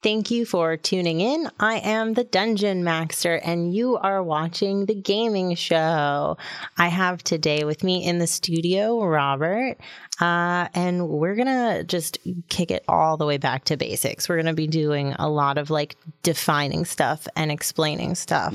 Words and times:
Thank 0.00 0.30
you 0.30 0.46
for 0.46 0.76
tuning 0.76 1.20
in. 1.20 1.50
I 1.58 1.78
am 1.78 2.14
the 2.14 2.22
Dungeon 2.22 2.84
Master, 2.84 3.34
and 3.34 3.74
you 3.74 3.96
are 3.96 4.22
watching 4.22 4.86
the 4.86 4.94
gaming 4.94 5.56
show. 5.56 6.36
I 6.76 6.86
have 6.86 7.24
today 7.24 7.64
with 7.64 7.82
me 7.82 8.04
in 8.06 8.18
the 8.18 8.28
studio 8.28 9.04
Robert, 9.04 9.76
uh, 10.20 10.68
and 10.72 11.08
we're 11.08 11.34
gonna 11.34 11.82
just 11.82 12.18
kick 12.48 12.70
it 12.70 12.84
all 12.86 13.16
the 13.16 13.26
way 13.26 13.38
back 13.38 13.64
to 13.64 13.76
basics. 13.76 14.28
We're 14.28 14.36
gonna 14.36 14.54
be 14.54 14.68
doing 14.68 15.14
a 15.18 15.28
lot 15.28 15.58
of 15.58 15.68
like 15.68 15.96
defining 16.22 16.84
stuff 16.84 17.26
and 17.34 17.50
explaining 17.50 18.14
stuff. 18.14 18.54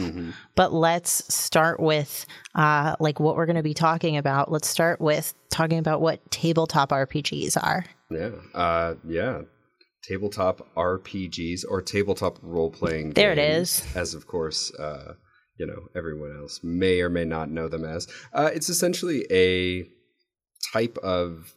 But 0.55 0.71
let's 0.71 1.33
start 1.33 1.81
with 1.81 2.25
uh, 2.55 2.95
like 3.01 3.19
what 3.19 3.35
we're 3.35 3.47
gonna 3.47 3.63
be 3.63 3.73
talking 3.73 4.15
about. 4.15 4.49
Let's 4.49 4.69
start 4.69 5.01
with 5.01 5.33
talking 5.49 5.77
about 5.79 5.99
what 5.99 6.31
tabletop 6.31 6.91
RPGs 6.91 7.61
are. 7.61 7.83
Yeah. 8.09 8.29
Uh, 8.53 8.95
yeah. 9.05 9.41
Tabletop 10.07 10.67
RPGs 10.75 11.61
or 11.69 11.81
tabletop 11.81 12.37
role 12.41 12.69
playing. 12.69 13.11
There 13.11 13.31
it 13.31 13.39
is. 13.39 13.83
As 13.95 14.13
of 14.13 14.27
course, 14.27 14.73
uh, 14.75 15.13
you 15.57 15.65
know, 15.65 15.87
everyone 15.95 16.35
else 16.41 16.59
may 16.63 16.99
or 17.01 17.09
may 17.09 17.25
not 17.25 17.49
know 17.49 17.67
them 17.67 17.85
as. 17.85 18.07
Uh, 18.33 18.49
it's 18.53 18.69
essentially 18.69 19.25
a 19.31 19.87
type 20.73 20.97
of 21.03 21.53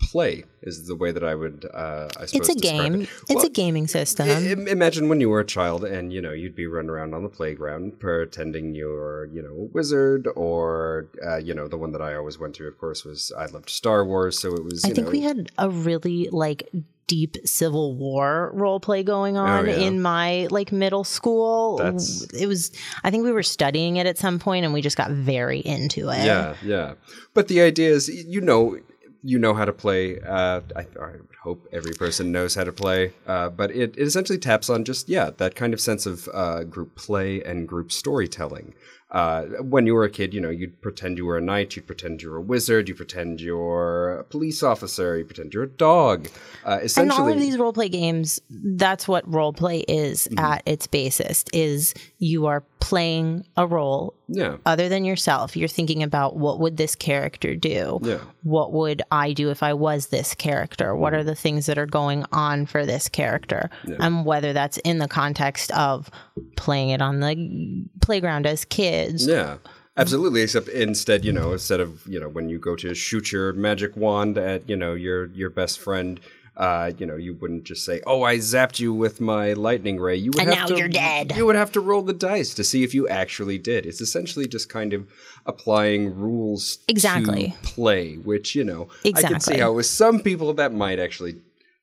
play, 0.00 0.44
is 0.62 0.86
the 0.86 0.96
way 0.96 1.12
that 1.12 1.24
I 1.24 1.34
would, 1.34 1.66
uh, 1.72 2.08
I 2.20 2.26
suppose, 2.26 2.48
It's 2.48 2.48
a 2.50 2.54
game. 2.60 3.02
it. 3.02 3.08
It's 3.28 3.34
Well, 3.36 3.46
a 3.46 3.50
gaming 3.50 3.86
system. 3.86 4.28
I- 4.28 4.70
imagine 4.70 5.08
when 5.08 5.20
you 5.20 5.30
were 5.30 5.40
a 5.40 5.46
child 5.46 5.84
and 5.84 6.12
you 6.12 6.20
know 6.20 6.32
you'd 6.32 6.54
be 6.56 6.66
running 6.66 6.90
around 6.90 7.14
on 7.14 7.22
the 7.22 7.28
playground 7.28 8.00
pretending 8.00 8.74
you're 8.74 9.26
you 9.32 9.40
know 9.42 9.50
a 9.50 9.64
wizard 9.72 10.28
or 10.36 11.08
uh, 11.26 11.36
you 11.36 11.54
know 11.54 11.68
the 11.68 11.78
one 11.78 11.92
that 11.92 12.02
I 12.02 12.14
always 12.16 12.38
went 12.38 12.54
to 12.56 12.66
of 12.66 12.76
course 12.78 13.04
was 13.04 13.32
I 13.38 13.46
loved 13.46 13.70
Star 13.70 14.04
Wars 14.04 14.38
so 14.38 14.52
it 14.54 14.64
was 14.64 14.84
I 14.84 14.88
think 14.90 15.06
know, 15.06 15.10
we 15.12 15.20
had 15.22 15.50
a 15.58 15.70
really 15.70 16.28
like 16.30 16.68
deep 17.06 17.36
Civil 17.44 17.96
War 17.96 18.50
role 18.54 18.80
play 18.80 19.02
going 19.02 19.36
on 19.36 19.66
Oh, 19.66 19.70
yeah. 19.70 19.76
in 19.76 20.00
my 20.00 20.46
like 20.50 20.72
middle 20.72 21.04
school. 21.04 21.76
That's- 21.78 22.26
It 22.32 22.46
was 22.46 22.72
I 23.02 23.10
think 23.10 23.24
we 23.24 23.32
were 23.32 23.42
studying 23.42 23.96
it 23.96 24.06
at 24.06 24.18
some 24.18 24.38
point 24.38 24.64
and 24.64 24.72
we 24.74 24.80
just 24.82 24.96
got 24.96 25.10
very 25.10 25.58
into 25.60 26.08
it. 26.10 26.24
yeah 26.24 26.54
yeah 26.64 26.94
but 27.34 27.48
the 27.48 27.60
idea 27.60 27.90
is 27.90 28.08
you 28.08 28.40
know 28.40 28.78
you 29.22 29.38
know 29.38 29.54
how 29.54 29.64
to 29.64 29.72
play 29.72 30.20
uh, 30.20 30.60
I, 30.76 30.80
I 30.80 31.12
hope 31.42 31.66
every 31.72 31.92
person 31.94 32.30
knows 32.32 32.54
how 32.54 32.64
to 32.64 32.72
play 32.72 33.12
uh, 33.26 33.48
but 33.50 33.70
it, 33.70 33.96
it 33.96 34.02
essentially 34.06 34.38
taps 34.38 34.68
on 34.70 34.84
just 34.84 35.08
yeah 35.08 35.30
that 35.38 35.54
kind 35.54 35.72
of 35.74 35.80
sense 35.80 36.04
of 36.06 36.28
uh, 36.32 36.64
group 36.64 36.94
play 36.96 37.42
and 37.42 37.66
group 37.68 37.90
storytelling 37.92 38.74
uh, 39.14 39.42
when 39.62 39.86
you 39.86 39.94
were 39.94 40.04
a 40.04 40.10
kid, 40.10 40.34
you 40.34 40.40
know, 40.40 40.50
you'd 40.50 40.78
pretend 40.82 41.16
you 41.18 41.24
were 41.24 41.38
a 41.38 41.40
knight, 41.40 41.76
you'd 41.76 41.86
pretend 41.86 42.20
you 42.20 42.30
were 42.30 42.38
a 42.38 42.42
wizard, 42.42 42.88
you 42.88 42.94
pretend 42.96 43.40
you're 43.40 44.18
a 44.18 44.24
police 44.24 44.60
officer, 44.62 45.16
you 45.16 45.24
pretend 45.24 45.54
you're 45.54 45.62
a 45.62 45.68
dog. 45.68 46.28
Uh, 46.64 46.80
And 46.96 47.12
all 47.12 47.28
of 47.28 47.38
these 47.38 47.56
role 47.56 47.72
play 47.72 47.88
games, 47.88 48.40
that's 48.50 49.06
what 49.06 49.22
role 49.32 49.52
play 49.52 49.80
is 49.88 50.26
Mm-hmm. 50.28 50.38
at 50.44 50.62
its 50.66 50.86
basest 50.88 51.48
is 51.52 51.94
you 52.18 52.46
are 52.46 52.62
playing 52.84 53.42
a 53.56 53.66
role 53.66 54.12
yeah, 54.28 54.58
other 54.66 54.90
than 54.90 55.06
yourself. 55.06 55.56
You're 55.56 55.68
thinking 55.68 56.02
about 56.02 56.36
what 56.36 56.60
would 56.60 56.76
this 56.76 56.94
character 56.94 57.56
do? 57.56 57.98
yeah, 58.02 58.18
what 58.42 58.74
would 58.74 59.00
I 59.10 59.32
do 59.32 59.48
if 59.48 59.62
I 59.62 59.72
was 59.72 60.08
this 60.08 60.34
character? 60.34 60.94
What 60.94 61.14
are 61.14 61.24
the 61.24 61.34
things 61.34 61.64
that 61.64 61.78
are 61.78 61.86
going 61.86 62.26
on 62.30 62.66
for 62.66 62.84
this 62.84 63.08
character? 63.08 63.70
And 64.00 64.26
whether 64.26 64.52
that's 64.52 64.76
in 64.78 64.98
the 64.98 65.08
context 65.08 65.70
of 65.72 66.10
playing 66.56 66.90
it 66.90 67.00
on 67.00 67.20
the 67.20 67.86
playground 68.02 68.46
as 68.46 68.66
kids. 68.66 69.26
yeah. 69.26 69.56
Absolutely, 69.96 70.42
except 70.42 70.66
instead, 70.68 71.24
you 71.24 71.32
know, 71.32 71.52
instead 71.52 71.78
of 71.78 72.04
you 72.06 72.18
know 72.18 72.28
when 72.28 72.48
you 72.48 72.58
go 72.58 72.74
to 72.74 72.94
shoot 72.94 73.30
your 73.30 73.52
magic 73.52 73.96
wand 73.96 74.36
at 74.36 74.68
you 74.68 74.74
know 74.74 74.92
your 74.92 75.26
your 75.26 75.50
best 75.50 75.78
friend, 75.78 76.18
uh, 76.56 76.92
you 76.98 77.04
know, 77.06 77.16
you 77.16 77.34
wouldn't 77.34 77.64
just 77.64 77.84
say, 77.84 78.00
"Oh, 78.06 78.22
I 78.22 78.36
zapped 78.36 78.78
you 78.78 78.94
with 78.94 79.20
my 79.20 79.52
lightning 79.54 79.98
ray." 79.98 80.16
You 80.16 80.30
would 80.34 80.40
And 80.42 80.54
have 80.54 80.68
now 80.70 80.74
to, 80.74 80.78
you're 80.78 80.88
dead. 80.88 81.36
You 81.36 81.46
would 81.46 81.56
have 81.56 81.72
to 81.72 81.80
roll 81.80 82.02
the 82.02 82.12
dice 82.12 82.54
to 82.54 82.64
see 82.64 82.84
if 82.84 82.94
you 82.94 83.08
actually 83.08 83.58
did. 83.58 83.86
It's 83.86 84.00
essentially 84.00 84.46
just 84.46 84.68
kind 84.68 84.92
of 84.92 85.08
applying 85.46 86.14
rules 86.16 86.78
Exactly. 86.88 87.54
to 87.62 87.68
play, 87.68 88.14
which 88.16 88.54
you 88.54 88.64
know, 88.64 88.88
I 89.04 89.22
can 89.22 89.40
see 89.40 89.58
how 89.58 89.72
with 89.72 89.86
some 89.86 90.20
people 90.20 90.54
that 90.54 90.72
might 90.72 90.98
actually 90.98 91.36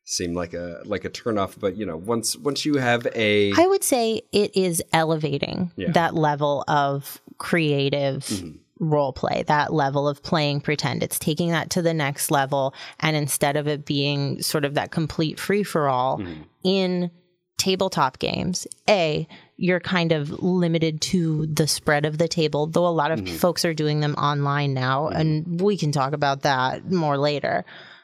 seem 0.04 0.34
like 0.34 0.54
a 0.54 0.82
like 0.86 1.06
a 1.06 1.10
turnoff, 1.10 1.60
but 1.60 1.76
you 1.76 1.86
know, 1.86 1.98
once 1.98 2.36
once 2.38 2.66
you 2.66 2.76
have 2.78 3.06
a 3.14 3.54
I 3.58 3.68
would 3.68 3.84
say 3.84 4.22
it 4.32 4.56
is 4.56 4.82
elevating 4.94 5.72
Yeah. 5.76 5.92
that 5.92 6.16
level 6.16 6.64
of 6.68 7.22
creative 7.38 8.24
Mm-hmm. 8.26 8.58
Role 8.82 9.14
play, 9.14 9.44
that 9.48 9.72
level 9.72 10.08
of 10.10 10.22
playing 10.24 10.60
pretend. 10.60 11.04
It's 11.04 11.20
taking 11.20 11.52
that 11.52 11.70
to 11.70 11.82
the 11.82 11.94
next 11.94 12.32
level. 12.32 12.74
And 13.00 13.16
instead 13.16 13.56
of 13.56 13.68
it 13.68 13.86
being 13.86 14.42
sort 14.42 14.66
of 14.66 14.74
that 14.74 14.92
complete 14.92 15.40
free 15.40 15.64
for 15.64 15.88
all 15.88 16.18
Mm-hmm. 16.18 16.42
in 16.64 17.12
tabletop 17.58 18.18
games, 18.18 18.66
A, 18.90 19.28
you're 19.56 19.80
kind 19.80 20.12
of 20.12 20.32
limited 20.42 21.00
to 21.02 21.46
the 21.46 21.68
spread 21.68 22.06
of 22.06 22.18
the 22.18 22.28
table, 22.28 22.66
though 22.66 22.88
a 22.88 22.90
lot 22.90 23.12
of 23.12 23.20
Mm-hmm. 23.22 23.36
folks 23.36 23.64
are 23.64 23.74
doing 23.76 24.00
them 24.00 24.16
online 24.16 24.74
now. 24.74 25.08
And 25.10 25.62
we 25.62 25.78
can 25.78 25.92
talk 25.92 26.14
about 26.14 26.42
that 26.42 26.92
more 26.92 27.18
later 27.18 27.64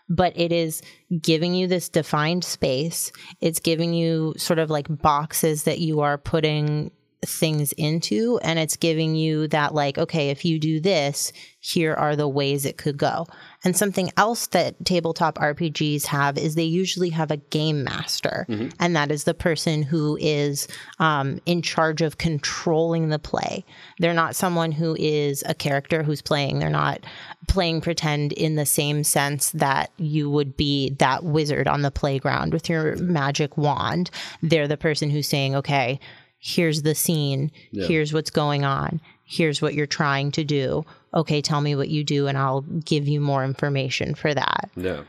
but 0.09 0.31
it 0.39 0.53
is 0.53 0.81
giving 1.21 1.53
you 1.53 1.67
this 1.67 1.89
defined 1.89 2.41
space. 2.45 3.11
It's 3.41 3.59
giving 3.59 3.94
you 3.94 4.35
sort 4.38 4.57
of 4.57 4.69
like 4.69 4.88
boxes 4.89 5.63
that 5.63 5.79
you 5.79 5.99
are 5.99 6.17
putting 6.17 6.91
things 7.25 7.72
into 7.73 8.39
and 8.44 8.59
it's 8.59 8.75
giving 8.75 9.16
you 9.16 9.47
that 9.47 9.73
like 9.73 9.97
okay 9.97 10.29
if 10.29 10.45
you 10.45 10.59
do 10.59 10.79
this 10.79 11.33
here 11.67 11.94
are 11.94 12.16
the 12.16 12.28
ways 12.28 12.66
it 12.66 12.78
could 12.78 12.97
go. 12.97 13.28
And 13.63 13.75
something 13.75 14.09
else 14.16 14.47
that 14.47 14.85
tabletop 14.85 15.35
rpgs 15.35 16.06
have 16.06 16.38
is 16.38 16.56
they 16.56 16.63
usually 16.63 17.09
have 17.09 17.29
a 17.29 17.38
game 17.38 17.83
master. 17.83 18.45
And 18.79 18.95
that 18.95 19.11
is 19.11 19.25
the 19.25 19.33
person 19.33 19.83
who 19.83 20.17
is 20.22 20.67
um, 21.00 21.41
in 21.45 21.61
charge 21.61 22.01
of 22.01 22.17
controlling 22.19 23.09
the 23.09 23.19
play. 23.19 23.66
They're 24.00 24.13
not 24.13 24.35
someone 24.35 24.72
who 24.72 24.95
is 24.97 25.44
a 25.45 25.53
character 25.53 26.03
who's 26.03 26.22
playing. 26.22 26.59
They're 26.59 26.69
not 26.69 27.06
playing 27.47 27.81
pretend 27.81 28.31
in 28.33 28.56
the 28.56 28.66
same 28.66 29.03
sense 29.03 29.51
that 29.51 29.91
you 29.97 30.29
would 30.29 30.56
be 30.56 30.91
that 31.00 31.23
wizard 31.23 31.67
on 31.67 31.81
the 31.81 31.91
playground 31.91 32.53
with 32.53 32.69
your 32.69 32.95
magic 32.97 33.57
wand. 33.57 34.09
They're 34.41 34.67
the 34.69 34.77
person 34.77 35.09
who's 35.09 35.27
saying 35.27 35.56
okay 35.56 36.00
here's 36.47 36.81
the 36.81 36.95
scene 36.95 37.51
here's 37.73 38.13
what's 38.13 38.29
going 38.29 38.63
on 38.63 39.01
here's 39.27 39.61
what 39.61 39.73
you're 39.73 39.85
trying 39.85 40.31
to 40.31 40.43
do. 40.43 40.85
Okay 41.13 41.41
tell 41.41 41.61
me 41.61 41.75
what 41.75 41.89
you 41.89 42.03
do 42.03 42.27
and 42.27 42.37
i'll 42.37 42.61
give 42.61 43.07
you 43.07 43.19
more 43.19 43.43
information 43.43 44.15
for 44.15 44.33
that. 44.33 44.69
Yeah. 44.75 45.03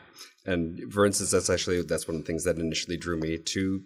And 0.44 0.92
for 0.92 1.04
instance, 1.04 1.30
that's 1.30 1.50
actually 1.50 1.82
that's 1.82 2.08
one 2.08 2.16
of 2.16 2.22
the 2.22 2.26
things 2.26 2.44
that 2.44 2.58
initially 2.58 2.96
drew 2.96 3.18
me 3.18 3.36
to 3.36 3.82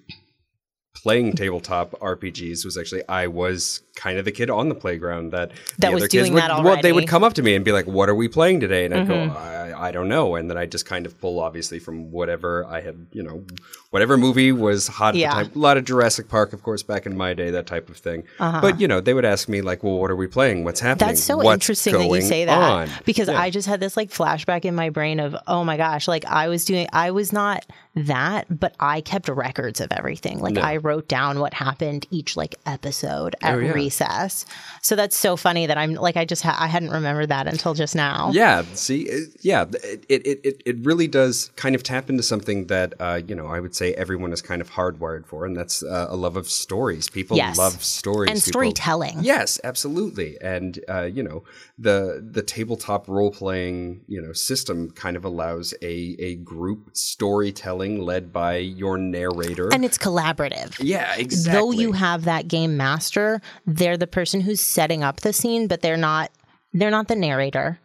playing 0.95 1.33
tabletop 1.33 1.93
RPGs 2.01 2.65
was 2.65 2.77
actually 2.79 3.03
I 3.09 3.27
was 3.27 3.81
kind 3.95 4.19
of 4.19 4.25
the 4.25 4.33
kid 4.33 4.51
on 4.51 4.69
the 4.69 4.75
playground 4.75 5.33
that 5.33 5.51
That 5.79 5.89
the 5.89 5.93
was 5.95 6.03
other 6.03 6.09
kids 6.09 6.23
doing 6.29 6.35
would, 6.35 6.43
that 6.43 6.63
Well, 6.63 6.81
they 6.81 6.93
would 6.93 7.09
come 7.09 7.25
up 7.25 7.35
to 7.35 7.43
me 7.43 7.55
and 7.55 7.65
be 7.65 7.73
like, 7.73 7.87
"What 7.87 8.09
are 8.09 8.15
we 8.15 8.27
playing 8.29 8.61
today?" 8.61 8.85
And 8.85 8.95
I'd 8.95 9.07
Mm-hmm. 9.07 9.33
go, 9.35 9.39
I, 9.39 9.89
"I 9.89 9.93
don't 9.93 10.09
know." 10.09 10.35
And 10.37 10.49
then 10.49 10.57
I 10.57 10.65
just 10.67 10.87
kind 10.87 11.05
of 11.07 11.19
pull 11.21 11.41
obviously 11.41 11.79
from 11.79 12.11
whatever 12.11 12.65
I 12.67 12.81
had, 12.81 13.07
you 13.13 13.23
know, 13.23 13.45
whatever 13.91 14.17
movie 14.17 14.51
was 14.53 14.89
hot 14.89 15.15
Yeah. 15.15 15.31
at 15.33 15.39
the 15.39 15.45
time. 15.51 15.53
A 15.57 15.59
lot 15.59 15.77
of 15.77 15.85
Jurassic 15.85 16.29
Park, 16.29 16.53
of 16.53 16.63
course, 16.63 16.83
back 16.83 17.05
in 17.05 17.17
my 17.17 17.35
day, 17.35 17.51
that 17.51 17.67
type 17.67 17.89
of 17.91 17.97
thing. 17.99 18.25
But 18.39 18.81
you 18.81 18.89
know, 18.89 19.01
they 19.01 19.13
would 19.15 19.25
ask 19.27 19.49
me 19.49 19.61
like, 19.61 19.83
"Well, 19.83 19.99
what 19.99 20.11
are 20.11 20.17
we 20.17 20.27
playing? 20.27 20.65
What's 20.65 20.81
happening?" 20.81 21.03
Uh-huh. 21.09 21.13
That's 21.13 21.23
so 21.23 21.37
What's 21.39 21.53
interesting 21.55 21.95
that 21.99 22.07
you 22.09 22.23
say 22.23 22.45
that 22.47 22.71
on?" 22.71 22.89
because 23.05 23.29
I 23.29 23.51
just 23.51 23.69
had 23.69 23.81
this 23.81 23.97
like 23.97 24.11
flashback 24.11 24.65
in 24.65 24.75
my 24.75 24.89
brain 24.91 25.21
of 25.21 25.37
oh 25.47 25.65
my 25.65 25.77
gosh, 25.77 26.09
like 26.09 26.25
I 26.27 26.49
was 26.49 26.65
doing, 26.65 26.87
I 26.93 27.11
was 27.11 27.33
not 27.33 27.67
that, 27.95 28.47
but 28.49 28.75
I 28.81 29.03
kept 29.03 29.29
records 29.29 29.81
of 29.81 29.89
everything. 29.93 30.41
Like 30.41 30.57
I 30.59 30.77
wrote 30.85 31.09
down 31.09 31.39
what 31.41 31.55
happened 31.55 32.07
each 32.11 32.37
like 32.37 32.55
episode 32.67 33.35
at 33.43 33.55
Oh, 33.55 33.59
yeah. 33.59 33.73
recess. 33.73 34.45
So 34.83 34.97
that's 34.97 35.17
so 35.17 35.37
funny 35.37 35.67
that 35.67 35.79
I'm 35.79 35.95
like 35.95 36.17
I 36.17 36.25
just 36.25 36.43
ha- 36.43 36.57
I 36.59 36.67
hadn't 36.67 36.91
remembered 36.91 37.29
that 37.29 37.47
until 37.47 37.75
just 37.75 37.95
now. 37.95 38.31
Yeah, 38.33 38.63
see, 38.75 39.03
it, 39.03 39.31
yeah, 39.41 39.65
it, 39.83 40.05
it, 40.09 40.41
it, 40.45 40.63
it 40.67 40.77
really 40.85 41.07
does 41.09 41.51
kind 41.57 41.75
of 41.75 41.83
tap 41.83 42.09
into 42.11 42.23
something 42.23 42.67
that, 42.67 42.95
uh, 43.01 43.21
you 43.27 43.35
know, 43.35 43.47
I 43.47 43.61
would 43.61 43.75
say 43.75 43.95
everyone 43.95 44.33
is 44.33 44.43
kind 44.43 44.61
of 44.61 44.71
hardwired 44.71 45.27
for, 45.27 45.45
and 45.47 45.57
that's 45.57 45.83
uh, 45.83 46.07
a 46.11 46.17
love 46.17 46.37
of 46.37 46.49
stories. 46.49 47.09
People 47.09 47.37
Yes. 47.37 47.57
love 47.59 47.83
stories. 47.83 48.31
And 48.31 48.39
People- 48.41 48.53
storytelling. 48.53 49.19
Yes, 49.23 49.61
absolutely. 49.65 50.37
And, 50.41 50.79
uh, 50.89 51.03
you 51.05 51.23
know, 51.23 51.45
the 51.79 52.27
the 52.31 52.43
tabletop 52.43 53.09
role 53.09 53.31
playing, 53.31 54.03
you 54.09 54.21
know, 54.21 54.33
system 54.33 54.91
kind 54.91 55.17
of 55.17 55.25
allows 55.25 55.75
a, 55.83 56.17
a 56.19 56.37
group 56.37 56.91
storytelling 57.33 58.01
led 58.01 58.33
by 58.33 58.57
your 58.57 58.99
narrator. 58.99 59.73
And 59.73 59.85
it's 59.85 59.99
collaborative. 59.99 60.72
Yeah, 60.79 61.15
exactly. 61.17 61.61
Though 61.61 61.71
you 61.73 61.93
have 61.93 62.25
that 62.25 62.49
game 62.49 62.77
master, 62.77 63.41
they're 63.67 63.97
the 63.97 64.07
person 64.07 64.41
who's 64.41 64.61
setting 64.61 65.03
up 65.03 65.21
the 65.21 65.33
scene, 65.33 65.67
but 65.67 65.83
they're 65.83 65.97
not 65.97 66.31
they're 66.73 66.91
not 66.91 67.09
the 67.09 67.17
narrator. 67.17 67.79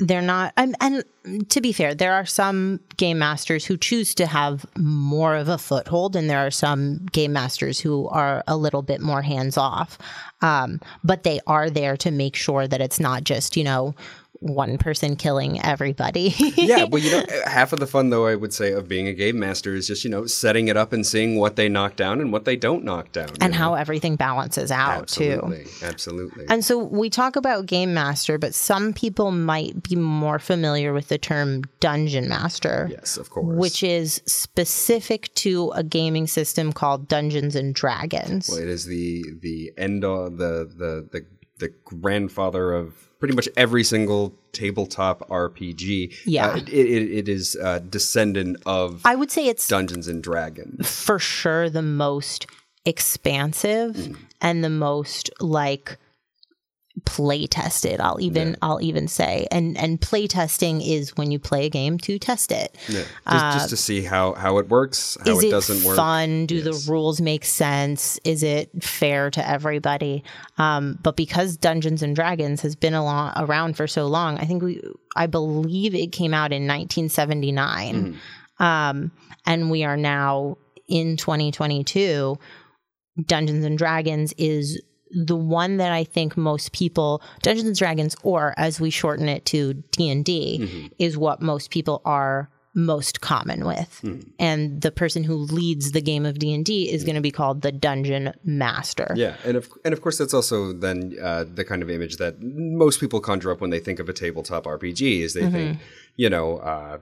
They're 0.00 0.22
not 0.22 0.52
and, 0.56 0.76
and 0.80 1.04
to 1.50 1.60
be 1.60 1.72
fair, 1.72 1.94
there 1.94 2.14
are 2.14 2.26
some 2.26 2.80
game 2.96 3.18
masters 3.18 3.64
who 3.64 3.76
choose 3.76 4.14
to 4.14 4.26
have 4.26 4.64
more 4.76 5.34
of 5.34 5.48
a 5.48 5.58
foothold 5.58 6.14
and 6.14 6.30
there 6.30 6.46
are 6.46 6.52
some 6.52 7.06
game 7.06 7.32
masters 7.32 7.80
who 7.80 8.08
are 8.08 8.44
a 8.46 8.56
little 8.56 8.82
bit 8.82 9.00
more 9.00 9.22
hands 9.22 9.56
off. 9.56 9.98
Um, 10.40 10.80
but 11.02 11.24
they 11.24 11.40
are 11.48 11.68
there 11.68 11.96
to 11.96 12.12
make 12.12 12.36
sure 12.36 12.68
that 12.68 12.80
it's 12.80 13.00
not 13.00 13.24
just, 13.24 13.56
you 13.56 13.64
know, 13.64 13.96
one 14.40 14.78
person 14.78 15.16
killing 15.16 15.60
everybody. 15.64 16.34
yeah, 16.56 16.84
well, 16.90 17.02
you 17.02 17.10
know, 17.10 17.24
half 17.46 17.72
of 17.72 17.80
the 17.80 17.86
fun, 17.86 18.10
though, 18.10 18.26
I 18.26 18.34
would 18.36 18.52
say, 18.52 18.72
of 18.72 18.88
being 18.88 19.06
a 19.08 19.12
game 19.12 19.38
master 19.38 19.74
is 19.74 19.86
just, 19.86 20.04
you 20.04 20.10
know, 20.10 20.26
setting 20.26 20.68
it 20.68 20.76
up 20.76 20.92
and 20.92 21.06
seeing 21.06 21.36
what 21.38 21.56
they 21.56 21.68
knock 21.68 21.96
down 21.96 22.20
and 22.20 22.32
what 22.32 22.44
they 22.44 22.56
don't 22.56 22.84
knock 22.84 23.10
down. 23.12 23.30
and 23.40 23.52
you 23.52 23.58
how 23.58 23.70
know? 23.70 23.74
everything 23.74 24.16
balances 24.16 24.70
out, 24.70 25.02
Absolutely. 25.02 25.64
too. 25.64 25.70
Absolutely. 25.84 26.46
And 26.48 26.64
so 26.64 26.78
we 26.78 27.10
talk 27.10 27.36
about 27.36 27.66
game 27.66 27.94
master, 27.94 28.38
but 28.38 28.54
some 28.54 28.92
people 28.92 29.30
might 29.32 29.82
be 29.82 29.96
more 29.96 30.38
familiar 30.38 30.92
with 30.92 31.08
the 31.08 31.18
term 31.18 31.64
dungeon 31.80 32.28
master. 32.28 32.88
yes, 32.90 33.16
of 33.16 33.30
course. 33.30 33.56
Which 33.58 33.82
is 33.82 34.22
specific 34.26 35.32
to 35.34 35.70
a 35.74 35.82
gaming 35.82 36.26
system 36.26 36.72
called 36.72 37.08
Dungeons 37.08 37.54
and 37.56 37.74
Dragons. 37.74 38.48
Well, 38.48 38.58
it 38.58 38.68
is 38.68 38.84
the 38.86 39.24
the 39.40 39.72
end 39.76 40.04
all 40.04 40.30
the 40.30 40.68
the 40.76 41.08
the 41.10 41.26
the 41.58 41.68
grandfather 41.84 42.72
of 42.72 43.08
pretty 43.18 43.34
much 43.34 43.48
every 43.56 43.82
single 43.84 44.34
tabletop 44.52 45.28
RPG. 45.28 46.14
Yeah. 46.24 46.48
Uh, 46.48 46.56
it, 46.56 46.68
it, 46.68 47.10
it 47.18 47.28
is 47.28 47.56
uh, 47.62 47.80
descendant 47.80 48.58
of 48.64 49.02
I 49.04 49.14
would 49.16 49.30
say 49.30 49.46
it's 49.48 49.66
Dungeons 49.66 50.06
and 50.08 50.22
Dragons. 50.22 50.88
for 50.88 51.18
sure 51.18 51.68
the 51.68 51.82
most 51.82 52.46
expansive 52.84 53.94
Mm. 53.96 54.16
and 54.40 54.64
the 54.64 54.70
most 54.70 55.30
like 55.40 55.98
play 57.04 57.46
tested 57.46 58.00
i'll 58.00 58.20
even 58.20 58.56
i'll 58.62 58.80
even 58.80 59.06
say 59.08 59.46
and 59.50 59.76
and 59.78 60.00
play 60.00 60.26
testing 60.26 60.80
is 60.80 61.16
when 61.16 61.30
you 61.30 61.38
play 61.38 61.66
a 61.66 61.68
game 61.70 61.98
to 61.98 62.18
test 62.18 62.50
it 62.52 62.76
Yeah. 62.88 63.02
Just, 63.30 63.58
just 63.58 63.68
to 63.70 63.76
see 63.76 64.02
how 64.02 64.32
how 64.34 64.58
it 64.58 64.68
works, 64.68 65.16
how 65.24 65.32
Uh, 65.34 65.38
it 65.38 65.44
it 65.46 65.50
doesn't 65.50 65.84
work. 65.84 65.96
fun 65.96 66.46
do 66.46 66.56
Yes. 66.56 66.64
the 66.86 66.92
rules 66.92 67.20
make 67.20 67.44
sense 67.44 68.18
is 68.24 68.42
it 68.42 68.70
fair 68.82 69.30
to 69.30 69.48
everybody 69.48 70.24
um, 70.58 70.98
but 71.02 71.16
because 71.16 71.56
dungeons 71.56 72.02
and 72.02 72.16
dragons 72.16 72.60
has 72.62 72.74
been 72.74 72.94
along, 72.94 73.32
around 73.36 73.76
for 73.76 73.86
so 73.86 74.06
long 74.06 74.38
i 74.38 74.44
think 74.44 74.62
we 74.62 74.82
i 75.16 75.26
believe 75.26 75.94
it 75.94 76.12
came 76.12 76.32
out 76.34 76.52
in 76.52 76.66
1979 76.66 78.18
Mm-hmm. 78.58 78.62
um, 78.64 79.10
and 79.46 79.70
we 79.70 79.84
are 79.84 79.96
now 79.96 80.56
in 80.88 81.16
2022 81.16 82.38
dungeons 83.26 83.64
and 83.64 83.76
dragons 83.78 84.32
is 84.38 84.80
the 85.10 85.36
one 85.36 85.76
that 85.78 85.92
i 85.92 86.04
think 86.04 86.36
most 86.36 86.72
people 86.72 87.22
dungeons 87.42 87.66
and 87.68 87.76
dragons 87.76 88.14
or 88.22 88.54
as 88.56 88.80
we 88.80 88.90
shorten 88.90 89.28
it 89.28 89.44
to 89.46 89.74
d&d 89.92 90.58
Mm-hmm. 90.60 90.86
is 90.98 91.16
what 91.16 91.40
most 91.42 91.70
people 91.70 92.00
are 92.04 92.50
most 92.74 93.20
common 93.20 93.64
with 93.66 93.98
Hmm. 94.02 94.20
and 94.38 94.82
the 94.82 94.92
person 94.92 95.24
who 95.24 95.34
leads 95.34 95.90
the 95.92 96.00
game 96.00 96.24
of 96.24 96.38
d&d 96.38 96.90
is 96.92 97.02
going 97.02 97.16
to 97.16 97.20
be 97.22 97.30
called 97.32 97.62
the 97.62 97.72
dungeon 97.72 98.32
master 98.44 99.12
Yeah, 99.16 99.34
and 99.44 99.56
of 99.56 99.68
and 99.84 99.92
of 99.92 100.00
course 100.02 100.18
that's 100.18 100.34
also 100.34 100.72
then 100.72 101.16
uh, 101.20 101.44
the 101.52 101.64
kind 101.64 101.82
of 101.82 101.90
image 101.90 102.18
that 102.18 102.40
most 102.40 103.00
people 103.00 103.20
conjure 103.20 103.50
up 103.50 103.60
when 103.60 103.70
they 103.70 103.80
think 103.80 103.98
of 103.98 104.08
a 104.08 104.12
tabletop 104.12 104.64
RPG. 104.64 105.22
Is 105.22 105.34
they 105.34 105.42
Mm-hmm. 105.42 105.52
think, 105.54 105.78
you 106.16 106.30
know, 106.30 106.58
uh, 106.58 106.98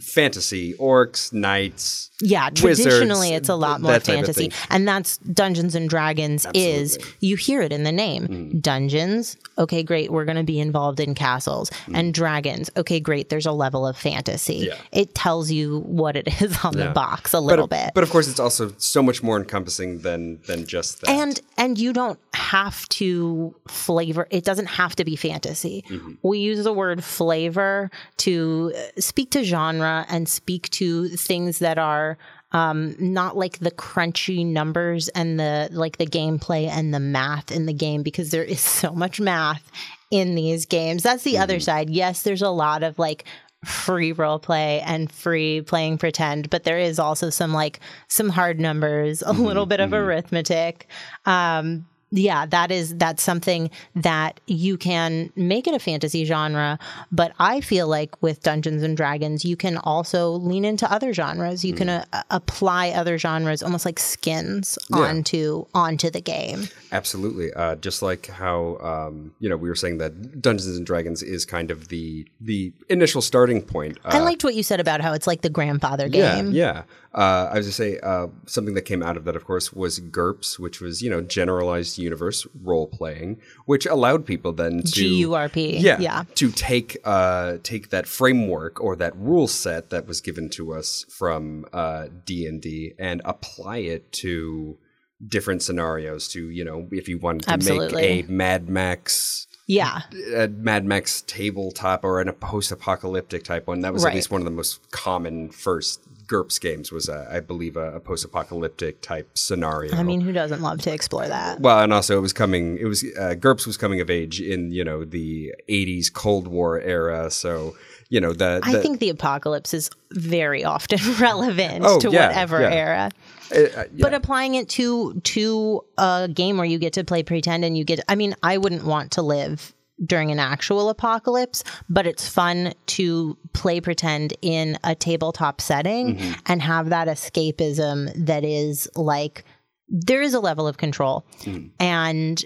fantasy, 0.00 0.74
orcs, 0.74 1.32
knights. 1.32 2.10
Yeah, 2.20 2.48
wizards, 2.62 2.82
traditionally 2.82 3.30
it's 3.34 3.48
a 3.48 3.54
lot 3.54 3.80
more 3.80 3.92
that 3.92 4.04
type 4.04 4.20
of 4.20 4.24
fantasy. 4.26 4.50
And 4.70 4.86
that's 4.88 5.18
Dungeons 5.18 5.74
and 5.74 5.88
Dragons 5.88 6.46
is 6.54 6.96
Absolutely. 6.96 7.12
Mm. 7.12 7.16
you 7.20 7.36
hear 7.36 7.60
it 7.62 7.72
in 7.72 7.82
the 7.84 7.92
name. 7.92 8.58
Dungeons, 8.60 9.36
okay, 9.58 9.82
great, 9.82 10.10
we're 10.10 10.24
going 10.24 10.36
to 10.38 10.42
be 10.42 10.58
involved 10.58 11.00
in 11.00 11.14
castles. 11.14 11.70
And 11.92 12.14
dragons, 12.14 12.70
okay, 12.76 13.00
great, 13.00 13.28
there's 13.28 13.46
a 13.46 13.52
level 13.52 13.86
of 13.86 13.96
fantasy. 13.96 14.62
Mm. 14.62 14.66
Yeah. 14.68 14.74
It 14.92 15.14
tells 15.14 15.50
you 15.50 15.80
what 15.80 16.16
it 16.16 16.28
is 16.42 16.56
on 16.64 16.74
the 16.76 16.90
box 16.90 17.34
a 17.34 17.36
But 17.38 17.42
little 17.42 17.66
bit. 17.66 17.90
but 17.94 18.02
of 18.02 18.10
course 18.10 18.28
it's 18.28 18.40
also 18.40 18.72
so 18.78 19.02
much 19.02 19.22
more 19.22 19.36
encompassing 19.36 19.98
than 20.00 20.40
than 20.46 20.66
just 20.66 21.00
that. 21.02 21.10
and 21.10 21.40
and 21.58 21.78
you 21.78 21.92
don't 21.92 22.18
have 22.34 22.88
to 22.90 23.54
flavor 23.68 24.26
it 24.30 24.44
doesn't 24.44 24.66
have 24.66 24.94
to 24.96 25.04
be 25.04 25.16
fantasy 25.16 25.84
Mm-hmm. 25.88 26.12
we 26.22 26.38
use 26.38 26.64
the 26.64 26.72
word 26.72 27.02
flavor 27.04 27.90
to 28.18 28.72
uh, 28.76 29.00
speak 29.26 29.42
to 29.42 29.44
genre 29.44 30.06
and 30.08 30.28
speak 30.28 30.70
to 30.70 31.08
things 31.08 31.58
that 31.58 31.78
are 31.78 32.16
um, 32.52 32.94
not 33.00 33.36
like 33.36 33.58
the 33.58 33.72
crunchy 33.72 34.46
numbers 34.46 35.08
and 35.08 35.40
the 35.40 35.68
like 35.72 35.98
the 35.98 36.06
gameplay 36.06 36.68
and 36.68 36.94
the 36.94 37.00
math 37.00 37.50
in 37.50 37.66
the 37.66 37.72
game 37.72 38.04
because 38.04 38.30
there 38.30 38.44
is 38.44 38.60
so 38.60 38.92
much 38.92 39.18
math 39.18 39.70
in 40.12 40.36
these 40.36 40.64
games. 40.64 41.02
That's 41.02 41.24
the 41.24 41.38
other 41.38 41.58
side. 41.58 41.90
Yes 41.90 42.22
there's 42.22 42.42
a 42.42 42.50
lot 42.50 42.84
of 42.84 43.00
like 43.00 43.24
free 43.64 44.12
role 44.12 44.38
play 44.38 44.80
and 44.82 45.10
free 45.10 45.60
playing 45.60 45.98
pretend 45.98 46.48
but 46.50 46.62
there 46.62 46.78
is 46.78 47.00
also 47.00 47.30
some 47.30 47.52
like 47.52 47.80
some 48.06 48.28
hard 48.28 48.60
numbers 48.60 49.22
a 49.22 49.32
little 49.32 49.66
bit 49.66 49.80
of 49.80 49.92
arithmetic 49.92 50.86
um 51.24 51.84
yeah 52.10 52.46
that 52.46 52.70
is 52.70 52.96
that's 52.96 53.22
something 53.22 53.70
that 53.94 54.40
you 54.46 54.76
can 54.76 55.30
make 55.36 55.66
it 55.66 55.74
a 55.74 55.78
fantasy 55.78 56.24
genre 56.24 56.78
but 57.10 57.32
i 57.38 57.60
feel 57.60 57.88
like 57.88 58.20
with 58.22 58.42
dungeons 58.42 58.82
and 58.82 58.96
dragons 58.96 59.44
you 59.44 59.56
can 59.56 59.76
also 59.78 60.30
lean 60.30 60.64
into 60.64 60.90
other 60.90 61.12
genres 61.12 61.64
you 61.64 61.74
can 61.74 61.88
uh, 61.88 62.04
apply 62.30 62.90
other 62.90 63.18
genres 63.18 63.62
almost 63.62 63.84
like 63.84 63.98
skins 63.98 64.78
onto 64.92 65.64
onto 65.74 66.10
the 66.10 66.20
game 66.20 66.68
Absolutely. 66.96 67.52
Uh, 67.52 67.76
just 67.76 68.00
like 68.02 68.26
how 68.26 68.78
um, 68.78 69.34
you 69.40 69.48
know 69.48 69.56
we 69.56 69.68
were 69.68 69.74
saying 69.74 69.98
that 69.98 70.40
Dungeons 70.40 70.76
and 70.76 70.86
Dragons 70.86 71.22
is 71.22 71.44
kind 71.44 71.70
of 71.70 71.88
the 71.88 72.26
the 72.40 72.72
initial 72.88 73.20
starting 73.20 73.60
point. 73.62 73.98
Uh, 74.04 74.10
i 74.12 74.18
liked 74.20 74.44
what 74.44 74.54
you 74.54 74.62
said 74.62 74.80
about 74.80 75.00
how 75.00 75.12
it's 75.12 75.26
like 75.26 75.42
the 75.42 75.50
grandfather 75.50 76.06
yeah, 76.06 76.36
game 76.36 76.52
yeah. 76.52 76.82
Uh, 77.14 77.48
I 77.50 77.56
was 77.56 77.66
to 77.66 77.72
say 77.72 77.98
uh, 78.00 78.26
something 78.44 78.74
that 78.74 78.82
came 78.82 79.02
out 79.02 79.16
of 79.16 79.24
that, 79.24 79.36
of 79.36 79.46
course, 79.46 79.72
was 79.72 79.98
GURPS, 80.00 80.58
which 80.58 80.80
was 80.80 81.02
you 81.02 81.10
know 81.10 81.20
generalized 81.20 81.95
universe 82.02 82.46
role 82.62 82.86
playing, 82.86 83.40
which 83.64 83.86
allowed 83.86 84.26
people 84.26 84.52
then 84.52 84.78
to 84.82 84.90
g-u-r-p 84.92 85.78
yeah, 85.78 85.98
yeah 86.00 86.24
to 86.34 86.50
take 86.50 86.96
uh, 87.04 87.56
take 87.62 87.90
that 87.90 88.06
framework 88.06 88.80
or 88.80 88.96
that 88.96 89.16
rule 89.16 89.48
set 89.48 89.90
that 89.90 90.06
was 90.06 90.20
given 90.20 90.48
to 90.50 90.72
us 90.74 91.04
from 91.08 91.64
uh, 91.72 92.06
D 92.24 92.46
and 92.46 92.60
D 92.60 92.92
and 92.98 93.22
apply 93.24 93.78
it 93.78 94.12
to 94.12 94.78
different 95.26 95.62
scenarios. 95.62 96.28
To 96.28 96.50
you 96.50 96.64
know, 96.64 96.88
if 96.90 97.08
you 97.08 97.18
wanted 97.18 97.42
to 97.44 97.52
Absolutely. 97.52 98.02
make 98.02 98.28
a 98.28 98.32
Mad 98.32 98.68
Max. 98.68 99.46
yeah 99.66 100.02
A 100.34 100.48
Mad 100.48 100.84
Max 100.84 101.22
tabletop 101.26 102.04
or 102.04 102.20
an, 102.20 102.28
a 102.28 102.32
post-apocalyptic 102.32 103.42
type 103.42 103.66
one. 103.66 103.80
That 103.80 103.92
was 103.92 104.04
Right. 104.04 104.10
at 104.10 104.14
least 104.16 104.30
one 104.30 104.40
of 104.40 104.44
the 104.44 104.50
most 104.50 104.90
common 104.90 105.50
first 105.50 106.00
GURPS 106.26 106.58
games. 106.60 106.90
Was 106.92 107.08
uh, 107.08 107.28
I 107.30 107.40
believe 107.40 107.76
a, 107.76 107.96
a 107.96 108.00
post-apocalyptic 108.00 109.00
type 109.00 109.36
scenario. 109.36 109.94
i 109.96 110.02
mean 110.02 110.20
who 110.20 110.32
doesn't 110.32 110.60
love 110.62 110.80
to 110.82 110.92
explore 110.92 111.26
that 111.28 111.60
Well, 111.60 111.80
and 111.80 111.92
also 111.92 112.16
it 112.18 112.20
was 112.20 112.32
coming. 112.32 112.78
It 112.78 112.84
was 112.86 113.04
uh, 113.04 113.34
GURPS 113.38 113.66
was 113.66 113.76
coming 113.76 114.00
of 114.00 114.10
age 114.10 114.40
in 114.40 114.70
you 114.72 114.84
know 114.84 115.04
the 115.04 115.54
'80s 115.68 116.12
Cold 116.12 116.48
War 116.48 116.80
era. 116.80 117.30
So 117.30 117.76
you 118.08 118.20
know 118.20 118.32
the, 118.32 118.60
I 118.62 118.80
think 118.82 119.00
the 119.00 119.10
apocalypse 119.10 119.74
is 119.74 119.90
very 120.12 120.64
often 120.64 120.98
relevant 121.20 121.84
Oh, 121.84 121.98
to 122.00 122.10
yeah, 122.10 122.28
whatever 122.28 122.60
yeah. 122.60 122.72
era. 122.72 123.10
uh, 123.52 123.58
uh, 123.58 123.66
yeah. 123.74 123.84
But 124.00 124.14
applying 124.14 124.54
it 124.54 124.68
to 124.70 125.14
to 125.20 125.84
a 125.98 126.28
game 126.32 126.56
where 126.56 126.66
you 126.66 126.78
get 126.78 126.92
to 126.94 127.04
play 127.04 127.22
pretend 127.22 127.64
and 127.64 127.76
you 127.76 127.84
get 127.84 128.00
I 128.08 128.14
mean, 128.14 128.34
I 128.42 128.58
wouldn't 128.58 128.84
want 128.84 129.12
to 129.12 129.22
live 129.22 129.72
during 130.04 130.30
an 130.30 130.38
actual 130.38 130.88
apocalypse, 130.90 131.64
but 131.88 132.06
it's 132.06 132.28
fun 132.28 132.74
to 132.86 133.36
play 133.54 133.80
pretend 133.80 134.34
in 134.42 134.78
a 134.84 134.94
tabletop 134.94 135.60
setting 135.60 136.16
Mm-hmm. 136.16 136.32
and 136.46 136.62
have 136.62 136.90
that 136.90 137.08
escapism 137.08 138.12
that 138.26 138.44
is 138.44 138.88
like 138.94 139.44
there 139.88 140.20
is 140.20 140.34
a 140.34 140.40
level 140.40 140.66
of 140.66 140.76
control. 140.76 141.24
Mm-hmm. 141.40 141.68
And 141.80 142.44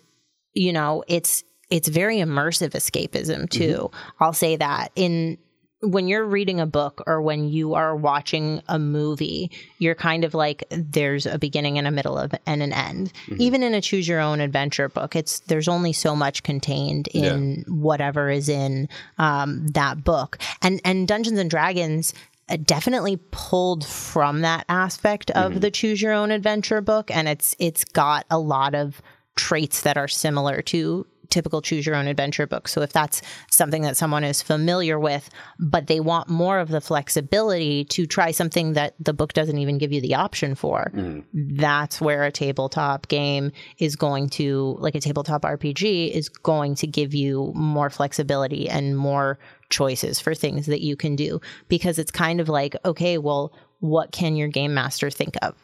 you 0.52 0.72
know, 0.72 1.02
it's 1.08 1.44
it's 1.70 1.88
very 1.88 2.18
immersive 2.18 2.70
escapism 2.70 3.48
too. 3.48 3.90
Mm-hmm. 3.92 4.22
I'll 4.24 4.32
say 4.32 4.56
that 4.56 4.92
in 4.96 5.38
when 5.82 6.08
you're 6.08 6.24
reading 6.26 6.60
a 6.60 6.66
book 6.66 7.02
or 7.06 7.22
when 7.22 7.48
you 7.48 7.74
are 7.74 7.96
watching 7.96 8.62
a 8.68 8.78
movie, 8.78 9.50
you're 9.78 9.94
kind 9.94 10.24
of 10.24 10.34
like 10.34 10.62
there's 10.70 11.24
a 11.26 11.38
beginning 11.38 11.78
and 11.78 11.86
a 11.86 11.90
middle 11.90 12.18
of 12.18 12.32
and 12.46 12.62
an 12.62 12.72
end. 12.72 13.12
Mm-hmm. 13.26 13.40
Even 13.40 13.62
in 13.62 13.72
a 13.74 13.80
choose 13.80 14.06
your 14.06 14.20
own 14.20 14.40
adventure 14.40 14.88
book, 14.88 15.16
it's 15.16 15.40
there's 15.40 15.68
only 15.68 15.92
so 15.92 16.14
much 16.14 16.42
contained 16.42 17.08
in 17.08 17.64
whatever 17.66 18.28
is 18.28 18.48
in 18.48 18.88
um, 19.18 19.66
that 19.68 20.04
book. 20.04 20.38
And 20.60 20.80
and 20.84 21.08
Dungeons 21.08 21.38
and 21.38 21.48
Dragons 21.48 22.12
uh, 22.50 22.58
definitely 22.62 23.18
pulled 23.30 23.86
from 23.86 24.42
that 24.42 24.66
aspect 24.68 25.30
of 25.30 25.52
Mm-hmm. 25.52 25.60
the 25.60 25.70
choose 25.70 26.02
your 26.02 26.12
own 26.12 26.30
adventure 26.30 26.80
book 26.80 27.10
and 27.10 27.26
it's 27.28 27.56
it's 27.58 27.84
got 27.84 28.26
a 28.30 28.38
lot 28.38 28.74
of 28.74 29.00
traits 29.36 29.82
that 29.82 29.96
are 29.96 30.08
similar 30.08 30.60
to 30.60 31.06
typical 31.30 31.62
choose 31.62 31.86
your 31.86 31.96
own 31.96 32.06
adventure 32.06 32.46
book. 32.46 32.68
So 32.68 32.82
if 32.82 32.92
that's 32.92 33.22
something 33.50 33.82
that 33.82 33.96
someone 33.96 34.24
is 34.24 34.42
familiar 34.42 34.98
with, 34.98 35.30
but 35.58 35.86
they 35.86 36.00
want 36.00 36.28
more 36.28 36.58
of 36.58 36.68
the 36.68 36.80
flexibility 36.80 37.84
to 37.86 38.06
try 38.06 38.30
something 38.30 38.74
that 38.74 38.94
the 38.98 39.12
book 39.12 39.32
doesn't 39.32 39.58
even 39.58 39.78
give 39.78 39.92
you 39.92 40.00
the 40.00 40.14
option 40.14 40.54
for, 40.54 40.90
mm-hmm. 40.94 41.56
that's 41.56 42.00
where 42.00 42.24
a 42.24 42.32
tabletop 42.32 43.08
game 43.08 43.52
is 43.78 43.96
going 43.96 44.28
to, 44.30 44.76
like 44.80 44.94
a 44.94 45.00
tabletop 45.00 45.42
RPG, 45.42 46.10
is 46.10 46.28
going 46.28 46.74
to 46.76 46.86
give 46.86 47.14
you 47.14 47.52
more 47.54 47.90
flexibility 47.90 48.68
and 48.68 48.96
more 48.96 49.38
choices 49.70 50.20
for 50.20 50.34
things 50.34 50.66
that 50.66 50.80
you 50.80 50.96
can 50.96 51.16
do 51.16 51.40
because 51.68 51.98
it's 51.98 52.10
kind 52.10 52.40
of 52.40 52.48
like, 52.48 52.76
okay, 52.84 53.18
well, 53.18 53.52
what 53.80 54.12
can 54.12 54.36
your 54.36 54.48
game 54.48 54.72
master 54.74 55.10
think 55.10 55.34
of? 55.42 55.54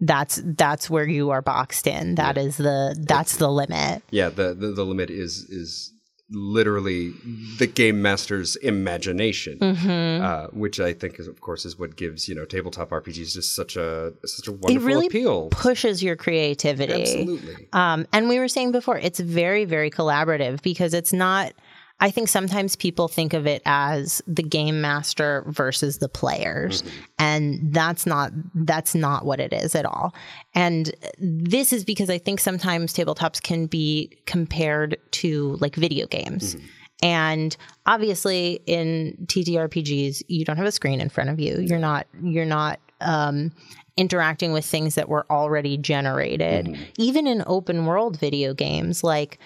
That's 0.00 0.40
that's 0.44 0.90
where 0.90 1.06
you 1.06 1.30
are 1.30 1.40
boxed 1.42 1.86
in. 1.86 2.16
That 2.16 2.36
is 2.36 2.56
the 2.58 2.94
that's 3.08 3.36
the 3.38 3.50
limit. 3.50 4.02
yeah, 4.10 4.28
the, 4.28 4.54
the 4.54 4.68
the 4.72 4.84
limit 4.84 5.08
is 5.10 5.38
is 5.48 5.90
literally 6.30 7.12
the 7.58 7.66
game 7.66 8.00
master's 8.02 8.56
imagination, 8.56 9.58
Mm-hmm. 9.58 10.24
uh, 10.24 10.46
which 10.58 10.80
I 10.80 10.92
think 10.94 11.18
is, 11.20 11.28
of 11.28 11.40
course, 11.40 11.64
is 11.64 11.78
what 11.78 11.96
gives 11.96 12.28
you 12.28 12.34
know 12.34 12.44
tabletop 12.44 12.90
RPGs 12.90 13.34
just 13.34 13.54
such 13.54 13.76
a 13.76 14.12
such 14.24 14.48
a 14.48 14.52
wonderful 14.52 14.76
it 14.76 14.80
really 14.86 15.06
appeal. 15.06 15.48
Pushes 15.50 16.02
your 16.02 16.16
creativity. 16.16 17.02
Absolutely. 17.02 17.68
Um, 17.72 18.06
and 18.12 18.28
we 18.28 18.38
were 18.38 18.48
saying 18.48 18.72
before, 18.72 18.98
it's 18.98 19.20
very, 19.20 19.64
very 19.64 19.90
collaborative 19.90 20.62
because 20.62 20.94
it's 20.94 21.12
not. 21.12 21.52
I 22.00 22.10
think 22.10 22.28
sometimes 22.28 22.76
people 22.76 23.08
think 23.08 23.32
of 23.32 23.46
it 23.46 23.62
as 23.64 24.20
the 24.26 24.42
game 24.42 24.80
master 24.80 25.44
versus 25.46 25.98
the 25.98 26.08
players, 26.08 26.82
mm-hmm. 26.82 26.96
and 27.18 27.72
that's 27.72 28.04
not 28.04 28.32
that's 28.54 28.94
not 28.94 29.24
what 29.24 29.40
it 29.40 29.52
is 29.52 29.74
at 29.74 29.86
all. 29.86 30.14
And 30.54 30.92
this 31.18 31.72
is 31.72 31.84
because 31.84 32.10
I 32.10 32.18
think 32.18 32.40
sometimes 32.40 32.92
tabletops 32.92 33.40
can 33.40 33.66
be 33.66 34.10
compared 34.26 34.98
to 35.12 35.56
like 35.60 35.76
video 35.76 36.06
games. 36.06 36.56
Mm-hmm. 36.56 36.66
And 37.02 37.56
obviously, 37.86 38.60
in 38.66 39.16
TTRPGs, 39.26 40.22
you 40.28 40.44
don't 40.44 40.56
have 40.56 40.66
a 40.66 40.72
screen 40.72 41.00
in 41.00 41.08
front 41.08 41.30
of 41.30 41.38
you. 41.38 41.58
You're 41.60 41.78
not. 41.78 42.06
You're 42.22 42.44
not. 42.44 42.80
Um, 43.00 43.52
interacting 43.96 44.52
with 44.52 44.64
things 44.64 44.96
that 44.96 45.08
were 45.08 45.24
already 45.30 45.76
generated. 45.76 46.66
Mm-hmm. 46.66 46.82
Even 46.98 47.26
in 47.26 47.44
open 47.46 47.86
world 47.86 48.18
video 48.18 48.52
games, 48.52 49.04
like 49.04 49.38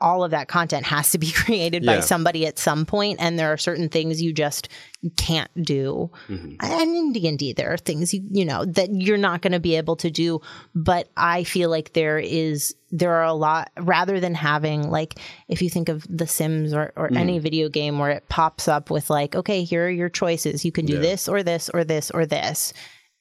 all 0.00 0.24
of 0.24 0.30
that 0.30 0.48
content 0.48 0.86
has 0.86 1.10
to 1.12 1.18
be 1.18 1.30
created 1.32 1.84
by 1.84 2.00
somebody 2.00 2.46
at 2.46 2.58
some 2.58 2.86
point, 2.86 3.20
and 3.20 3.38
there 3.38 3.52
are 3.52 3.56
certain 3.56 3.88
things 3.88 4.22
you 4.22 4.32
just 4.32 4.68
can't 5.16 5.50
do. 5.62 6.10
Mm-hmm. 6.28 6.56
And 6.60 6.96
in 6.96 7.12
D 7.12 7.28
and 7.28 7.38
D, 7.38 7.52
there 7.52 7.72
are 7.72 7.76
things 7.76 8.12
you 8.12 8.22
you 8.30 8.44
know 8.44 8.64
that 8.64 8.88
you're 8.92 9.18
not 9.18 9.42
going 9.42 9.52
to 9.52 9.60
be 9.60 9.76
able 9.76 9.96
to 9.96 10.10
do. 10.10 10.40
But 10.74 11.08
I 11.16 11.44
feel 11.44 11.70
like 11.70 11.92
there 11.92 12.18
is 12.18 12.74
there 12.90 13.14
are 13.14 13.24
a 13.24 13.32
lot 13.32 13.70
rather 13.78 14.20
than 14.20 14.34
having 14.34 14.90
like 14.90 15.18
if 15.48 15.60
you 15.60 15.68
think 15.68 15.88
of 15.88 16.06
The 16.08 16.26
Sims 16.26 16.72
or, 16.72 16.92
or 16.96 17.12
any 17.12 17.38
mm. 17.38 17.42
video 17.42 17.68
game 17.68 17.98
where 17.98 18.10
it 18.10 18.28
pops 18.28 18.68
up 18.68 18.90
with 18.90 19.10
like 19.10 19.34
okay 19.34 19.64
here 19.64 19.86
are 19.86 19.90
your 19.90 20.08
choices 20.08 20.64
you 20.64 20.72
can 20.72 20.86
do 20.86 20.94
Yeah. 20.94 21.00
this 21.00 21.28
or 21.28 21.42
this 21.42 21.68
or 21.70 21.84
this 21.84 22.10
or 22.12 22.26
this 22.26 22.72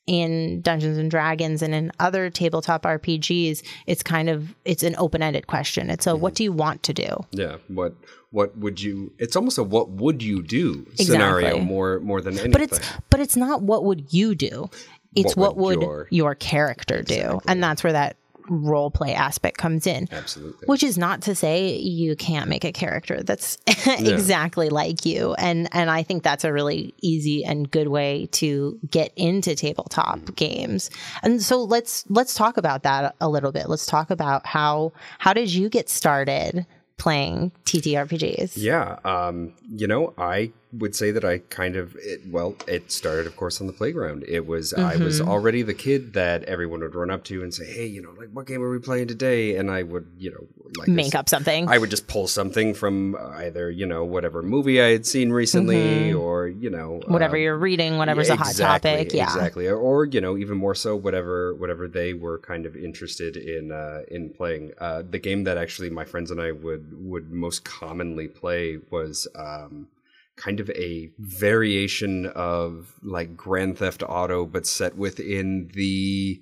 in 0.07 0.61
Dungeons 0.61 0.97
and 0.97 1.09
Dragons 1.09 1.61
and 1.61 1.73
in 1.73 1.91
other 1.99 2.29
tabletop 2.29 2.83
RPGs, 2.83 3.63
it's 3.87 4.03
kind 4.03 4.29
of 4.29 4.53
it's 4.65 4.83
an 4.83 4.95
open-ended 4.97 5.47
question. 5.47 5.89
It's 5.89 6.05
a 6.05 6.15
what 6.15 6.29
mm-hmm. 6.29 6.35
do 6.35 6.43
you 6.43 6.51
want 6.51 6.83
to 6.83 6.93
do? 6.93 7.25
Yeah. 7.31 7.57
What 7.67 7.95
what 8.31 8.57
would 8.57 8.81
you? 8.81 9.13
It's 9.17 9.35
almost 9.35 9.57
a 9.57 9.63
what 9.63 9.89
would 9.89 10.21
you 10.21 10.43
do 10.43 10.85
scenario 10.95 11.47
Exactly. 11.47 11.65
more 11.65 11.99
more 12.01 12.21
than 12.21 12.33
anything. 12.33 12.51
But 12.51 12.61
it's 12.61 12.79
but 13.09 13.19
it's 13.19 13.35
not 13.35 13.61
what 13.61 13.83
would 13.83 14.13
you 14.13 14.35
do. 14.35 14.69
It's 15.15 15.35
What 15.35 15.55
what, 15.55 15.57
would 15.57 15.77
would, 15.79 15.85
your- 15.85 16.07
your, 16.11 16.35
character 16.35 17.01
do. 17.01 17.39
And 17.47 17.63
that's 17.63 17.83
where 17.83 17.93
that 17.93 18.17
role 18.49 18.91
play 18.91 19.13
aspect 19.13 19.57
comes 19.57 19.87
in. 19.87 20.07
Absolutely. 20.11 20.65
Which 20.67 20.83
is 20.83 20.97
not 20.97 21.21
to 21.23 21.35
say 21.35 21.75
you 21.77 22.15
can't 22.15 22.49
make 22.49 22.63
a 22.63 22.71
character 22.71 23.23
that's 23.23 23.57
exactly 23.87 24.69
like 24.69 25.05
you. 25.05 25.33
And 25.35 25.67
and 25.71 25.89
I 25.89 26.03
think 26.03 26.23
that's 26.23 26.43
a 26.43 26.53
really 26.53 26.93
easy 27.01 27.43
and 27.43 27.69
good 27.69 27.87
way 27.87 28.27
to 28.33 28.79
get 28.89 29.11
into 29.15 29.55
tabletop 29.55 30.05
Mm-hmm. 30.15 30.33
games. 30.35 30.89
And 31.23 31.41
so 31.41 31.63
let's 31.63 32.05
let's 32.09 32.33
talk 32.35 32.57
about 32.57 32.83
that 32.83 33.15
a 33.19 33.27
little 33.29 33.51
bit. 33.51 33.69
Let's 33.69 33.85
talk 33.85 34.09
about 34.09 34.45
how 34.45 34.93
how 35.19 35.33
did 35.33 35.51
you 35.53 35.69
get 35.69 35.89
started 35.89 36.65
playing 36.97 37.51
TTRPGs? 37.65 38.53
Yeah, 38.55 38.97
um, 39.03 39.53
you 39.69 39.87
know, 39.87 40.13
I 40.17 40.51
would 40.77 40.95
say 40.95 41.11
that 41.11 41.23
I 41.23 41.37
kind 41.49 41.75
of 41.75 41.95
it, 41.97 42.21
well, 42.29 42.55
it 42.67 42.91
started, 42.91 43.27
of 43.27 43.35
course, 43.35 43.61
on 43.61 43.67
the 43.67 43.73
playground. 43.73 44.23
It 44.27 44.45
was 44.45 44.73
I 44.73 44.95
was 44.97 45.19
Mm-hmm. 45.19 45.29
already 45.29 45.61
the 45.61 45.73
kid 45.73 46.13
that 46.13 46.43
everyone 46.43 46.81
would 46.81 46.95
run 46.95 47.09
up 47.09 47.23
to 47.25 47.43
and 47.43 47.53
say, 47.53 47.65
"Hey, 47.65 47.85
you 47.85 48.01
know, 48.01 48.11
like 48.17 48.29
what 48.33 48.45
game 48.47 48.61
are 48.61 48.69
we 48.71 48.79
playing 48.79 49.07
today?" 49.07 49.55
And 49.55 49.71
I 49.71 49.83
would, 49.83 50.07
you 50.17 50.31
know, 50.31 50.47
like 50.77 50.87
Make 50.87 51.05
this- 51.07 51.15
up 51.15 51.29
something. 51.29 51.67
I 51.69 51.77
would 51.77 51.89
just 51.89 52.07
pull 52.07 52.27
something 52.27 52.73
from 52.73 53.15
either 53.15 53.69
you 53.71 53.85
know 53.85 54.03
whatever 54.03 54.41
movie 54.41 54.81
I 54.81 54.87
had 54.89 55.05
seen 55.05 55.31
recently, 55.31 56.11
or 56.13 56.47
you 56.47 56.69
know 56.69 56.99
Mm-hmm. 57.01 57.13
whatever 57.13 57.35
um, 57.37 57.41
you're 57.41 57.57
reading, 57.57 57.97
whatever's 57.97 58.29
a 58.29 58.35
hot 58.35 58.55
topic. 58.55 59.13
Yeah. 59.13 59.23
exactly. 59.25 59.67
Or, 59.67 59.77
or 59.77 60.05
you 60.05 60.19
know, 60.21 60.37
even 60.37 60.57
more 60.57 60.75
so, 60.75 60.95
whatever 60.95 61.53
whatever 61.55 61.87
they 61.87 62.13
were 62.13 62.39
kind 62.39 62.65
of 62.65 62.75
interested 62.75 63.37
in 63.37 63.71
uh, 63.71 64.01
in 64.09 64.29
playing. 64.29 64.71
Uh, 64.79 65.03
the 65.09 65.19
game 65.19 65.43
that 65.45 65.57
actually 65.57 65.89
my 65.89 66.05
friends 66.05 66.31
and 66.31 66.41
I 66.41 66.51
would 66.51 66.85
would 67.11 67.31
most 67.31 67.63
commonly 67.63 68.27
play 68.27 68.79
was. 68.89 69.27
Um, 69.35 69.87
Kind 70.35 70.59
of 70.59 70.69
a 70.71 71.11
variation 71.17 72.25
of 72.27 72.93
like 73.01 73.37
Grand 73.37 73.77
Theft 73.77 74.03
Auto, 74.07 74.45
but 74.45 74.67
set 74.67 74.97
within 74.97 75.71
the 75.73 76.41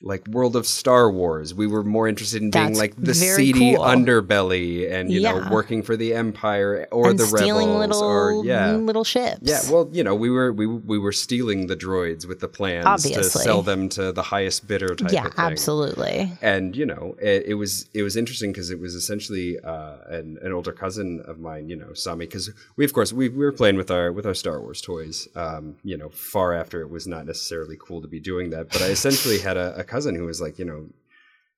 like 0.00 0.26
world 0.28 0.54
of 0.54 0.66
Star 0.66 1.10
Wars. 1.10 1.52
We 1.52 1.66
were 1.66 1.82
more 1.82 2.06
interested 2.06 2.40
in 2.40 2.50
being 2.50 2.66
That's 2.66 2.78
like 2.78 2.94
the 2.96 3.14
seedy 3.14 3.74
cool. 3.74 3.84
underbelly, 3.84 4.90
and 4.90 5.10
you 5.10 5.20
know, 5.20 5.48
working 5.50 5.82
for 5.82 5.96
the 5.96 6.14
Empire 6.14 6.86
or 6.92 7.10
and 7.10 7.18
the 7.18 7.26
stealing 7.26 7.68
rebels, 7.68 8.00
little 8.00 8.02
or 8.04 8.44
yeah, 8.44 8.72
little 8.72 9.04
ships. 9.04 9.40
yeah, 9.42 9.60
well, 9.70 9.88
you 9.92 10.04
know, 10.04 10.14
we 10.14 10.30
were 10.30 10.52
we 10.52 10.66
we 10.66 10.98
were 10.98 11.12
stealing 11.12 11.66
the 11.66 11.76
droids 11.76 12.26
with 12.26 12.38
the 12.38 12.48
plans 12.48 13.02
to 13.02 13.24
sell 13.24 13.62
them 13.62 13.88
to 13.90 14.12
the 14.12 14.22
highest 14.22 14.68
bidder 14.68 14.94
type 14.94 15.10
yeah, 15.10 15.26
of 15.26 15.34
thing. 15.34 15.44
absolutely. 15.44 16.32
And 16.40 16.76
you 16.76 16.86
know, 16.86 17.16
it, 17.20 17.46
it 17.46 17.54
was 17.54 17.88
it 17.92 18.02
was 18.02 18.16
interesting 18.16 18.52
because 18.52 18.70
it 18.70 18.78
was 18.78 18.94
essentially 18.94 19.58
uh, 19.58 19.96
an 20.08 20.38
an 20.42 20.52
older 20.52 20.72
cousin 20.72 21.22
of 21.26 21.40
mine, 21.40 21.68
you 21.68 21.76
know, 21.76 21.92
saw 21.92 22.14
me 22.14 22.26
because 22.26 22.50
we 22.76 22.84
of 22.84 22.92
course 22.92 23.12
we, 23.12 23.28
we 23.28 23.44
were 23.44 23.52
playing 23.52 23.76
with 23.76 23.90
our 23.90 24.12
with 24.12 24.26
our 24.26 24.34
Star 24.34 24.60
Wars 24.60 24.80
toys, 24.80 25.26
um, 25.34 25.74
you 25.82 25.96
know, 25.96 26.08
far 26.08 26.54
after 26.54 26.80
it 26.82 26.88
was 26.88 27.08
not 27.08 27.26
necessarily 27.26 27.76
cool 27.80 28.00
to 28.00 28.08
be 28.08 28.20
doing 28.20 28.50
that. 28.50 28.68
But 28.68 28.82
I 28.82 28.86
essentially 28.86 29.38
had 29.38 29.56
a, 29.56 29.80
a 29.80 29.87
cousin 29.88 30.14
who 30.14 30.26
was 30.26 30.40
like, 30.40 30.58
you 30.58 30.64
know, 30.64 30.86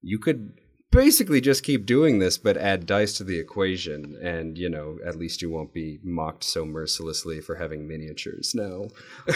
you 0.02 0.18
could 0.18 0.52
basically 0.90 1.40
just 1.40 1.62
keep 1.62 1.86
doing 1.86 2.18
this 2.18 2.36
but 2.36 2.56
add 2.56 2.84
dice 2.84 3.12
to 3.16 3.24
the 3.24 3.38
equation 3.38 4.18
and 4.22 4.58
you 4.58 4.68
know 4.68 4.98
at 5.06 5.14
least 5.16 5.40
you 5.40 5.48
won't 5.48 5.72
be 5.72 6.00
mocked 6.02 6.42
so 6.42 6.64
mercilessly 6.64 7.40
for 7.40 7.54
having 7.54 7.86
miniatures 7.86 8.54
now. 8.54 8.88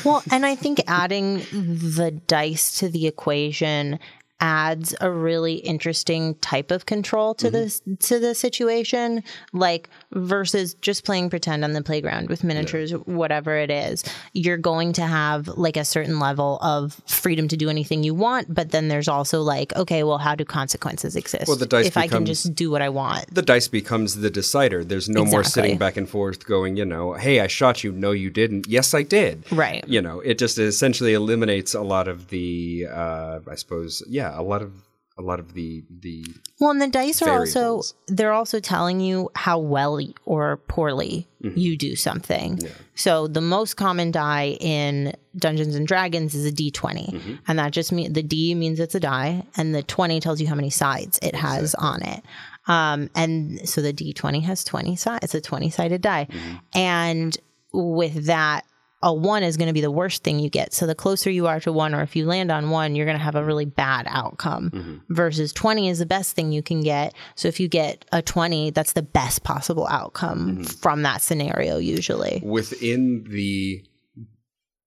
Well, 0.05 0.23
and 0.31 0.45
I 0.45 0.57
think 0.57 0.81
adding 0.87 1.39
the 1.53 2.11
dice 2.27 2.79
to 2.81 2.89
the 2.89 3.07
equation 3.07 4.01
adds 4.41 4.95
a 5.00 5.11
really 5.11 5.55
interesting 5.55 6.35
type 6.37 6.71
of 6.71 6.87
control 6.87 7.35
to 7.35 7.50
this 7.50 7.81
to 8.00 8.19
the 8.19 8.35
situation 8.35 9.23
like 9.53 9.88
versus 10.12 10.75
just 10.75 11.05
playing 11.05 11.31
pretend 11.31 11.64
on 11.64 11.73
the 11.73 11.83
playground 11.83 12.29
with 12.29 12.43
miniatures 12.43 12.93
whatever 13.07 13.57
it 13.57 13.71
is. 13.71 14.05
You're 14.33 14.59
going 14.59 14.93
to 14.95 15.07
have 15.07 15.49
like 15.49 15.76
a 15.76 15.85
certain 15.85 16.19
level 16.19 16.59
of 16.62 17.00
freedom 17.07 17.49
to 17.49 17.57
do 17.57 17.71
anything 17.71 18.03
you 18.03 18.14
want 18.14 18.53
but 18.53 18.71
then 18.71 18.88
there's 18.88 19.09
also 19.09 19.41
like 19.41 19.75
okay 19.76 20.03
well 20.03 20.19
how 20.19 20.35
do 20.35 20.45
consequences 20.45 21.17
exist? 21.17 21.47
Well, 21.47 21.57
the 21.57 21.67
dice 21.67 21.87
if 21.87 21.97
i 21.97 22.09
can 22.09 22.26
just 22.26 22.55
do 22.55 22.71
what 22.71 22.83
i 22.83 22.88
want. 22.88 23.33
The 23.35 23.43
dice 23.43 23.69
becomes 23.69 24.17
the 24.17 24.31
decider. 24.31 24.85
There's 24.85 25.09
no 25.09 25.25
more 25.25 25.45
sitting 25.45 25.79
back 25.79 25.97
and 25.97 26.09
forth 26.09 26.45
going 26.47 26.76
you 26.76 26.85
know 26.85 27.14
hey 27.14 27.41
i 27.41 27.47
shot 27.47 27.85
you. 27.85 27.93
No 27.93 28.11
you 28.11 28.31
didn't. 28.31 28.67
Yes 28.67 28.95
i 28.95 29.03
did. 29.03 29.45
Right. 29.53 29.87
you 29.87 30.03
know 30.03 30.21
it 30.21 30.38
just 30.38 30.59
essentially 30.59 31.14
eliminates 31.14 31.75
a 31.75 31.83
lot 31.83 32.09
of 32.09 32.29
the 32.29 32.87
uh 32.91 33.41
i 33.49 33.55
suppose 33.55 34.03
yeah 34.09 34.24
a 34.35 34.43
lot 34.43 34.62
of 34.62 34.73
a 35.16 35.23
lot 35.23 35.38
of 35.38 35.54
the 35.54 35.85
the 36.00 36.25
Well, 36.59 36.71
and 36.73 36.83
the 36.83 36.88
dice 36.88 37.23
are 37.23 37.38
also 37.38 37.83
they're 38.09 38.33
also 38.33 38.59
telling 38.59 39.00
you 39.00 39.31
how 39.37 39.59
well 39.59 40.00
or 40.25 40.57
poorly 40.69 41.28
Mm-hmm. 41.45 41.59
you 41.59 41.76
do 41.76 41.95
something. 41.95 42.59
So 42.95 43.26
the 43.28 43.43
most 43.43 43.75
common 43.76 44.11
die 44.11 44.57
in 44.61 45.12
Dungeons 45.37 45.75
and 45.75 45.87
Dragons 45.87 46.35
is 46.35 46.47
a 46.47 46.50
D20, 46.52 46.73
Mm-hmm. 47.12 47.35
and 47.47 47.59
that 47.59 47.71
just 47.73 47.93
means 47.93 48.14
the 48.14 48.23
D 48.23 48.54
means 48.54 48.81
it's 48.81 48.95
a 48.95 49.00
die, 49.00 49.45
and 49.57 49.75
the 49.75 49.83
20 49.83 50.21
tells 50.21 50.40
you 50.40 50.47
how 50.49 50.54
many 50.54 50.71
sides 50.71 51.19
it 51.23 51.35
has 51.35 51.75
on 51.75 52.02
it. 52.02 52.23
Um, 52.66 53.11
and 53.14 53.69
so 53.69 53.83
the 53.83 53.93
D20 53.93 54.43
has 54.45 54.64
20 54.64 54.97
sides. 54.97 55.23
It's 55.23 55.35
a 55.35 55.40
20 55.43 55.69
sided 55.71 56.00
die, 56.00 56.26
Mm-hmm. 56.31 56.57
and 56.78 57.37
with 57.73 58.25
that. 58.26 58.64
A 59.04 59.12
one 59.12 59.42
is 59.42 59.56
going 59.56 59.66
to 59.68 59.73
be 59.75 59.80
the 59.82 59.90
worst 59.90 60.25
thing 60.25 60.38
you 60.40 60.49
get. 60.50 60.73
So 60.73 60.87
the 60.87 60.94
closer 60.94 61.30
you 61.30 61.46
are 61.46 61.61
to 61.61 61.70
one, 61.73 61.94
or 61.94 62.02
if 62.02 62.16
you 62.16 62.25
land 62.26 62.50
on 62.50 62.70
one, 62.70 62.94
you're 62.96 63.04
going 63.06 63.18
to 63.18 63.23
have 63.23 63.37
a 63.37 63.44
really 63.44 63.66
bad 63.66 64.06
outcome. 64.08 64.70
Mm-hmm. 64.70 65.14
Versus 65.14 65.52
20 65.52 65.88
is 65.88 65.99
the 65.99 66.06
best 66.06 66.34
thing 66.34 66.50
you 66.52 66.62
can 66.62 66.80
get. 66.82 67.14
So 67.37 67.46
if 67.46 67.61
you 67.61 67.68
get 67.68 68.04
a 68.12 68.23
20, 68.23 68.70
that's 68.70 68.94
the 68.94 69.02
best 69.02 69.44
possible 69.44 69.87
outcome 69.88 70.40
Mm-hmm. 70.50 70.62
from 70.64 71.02
that 71.02 71.20
scenario, 71.23 71.76
usually. 71.78 72.40
within 72.44 73.25
the 73.28 73.84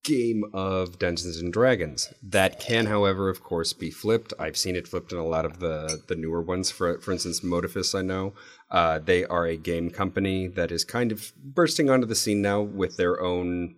game 0.03 0.43
of 0.53 0.97
Dungeons 0.99 1.37
and 1.37 1.51
Dragons. 1.51 2.13
That 2.23 2.59
can, 2.59 2.85
however, 2.85 3.29
of 3.29 3.43
course, 3.43 3.73
be 3.73 3.91
flipped. 3.91 4.33
I've 4.39 4.55
seen 4.57 4.75
it 4.75 4.87
flipped 4.87 5.11
in 5.11 5.17
a 5.17 5.25
lot 5.25 5.45
of 5.45 5.59
the 5.59 6.01
the 6.07 6.15
newer 6.15 6.41
ones. 6.41 6.71
For 6.71 6.99
for 6.99 7.11
instance, 7.11 7.41
Modiphius, 7.41 7.93
I 7.97 8.01
know 8.03 8.33
uh, 8.71 8.99
they 8.99 9.25
are 9.25 9.45
a 9.45 9.57
game 9.57 9.89
company 9.89 10.47
that 10.47 10.71
is 10.71 10.85
kind 10.85 11.11
of 11.11 11.33
bursting 11.43 11.89
onto 11.89 12.07
the 12.07 12.15
scene 12.15 12.41
now 12.41 12.61
with 12.61 12.95
their 12.97 13.19
own 13.21 13.75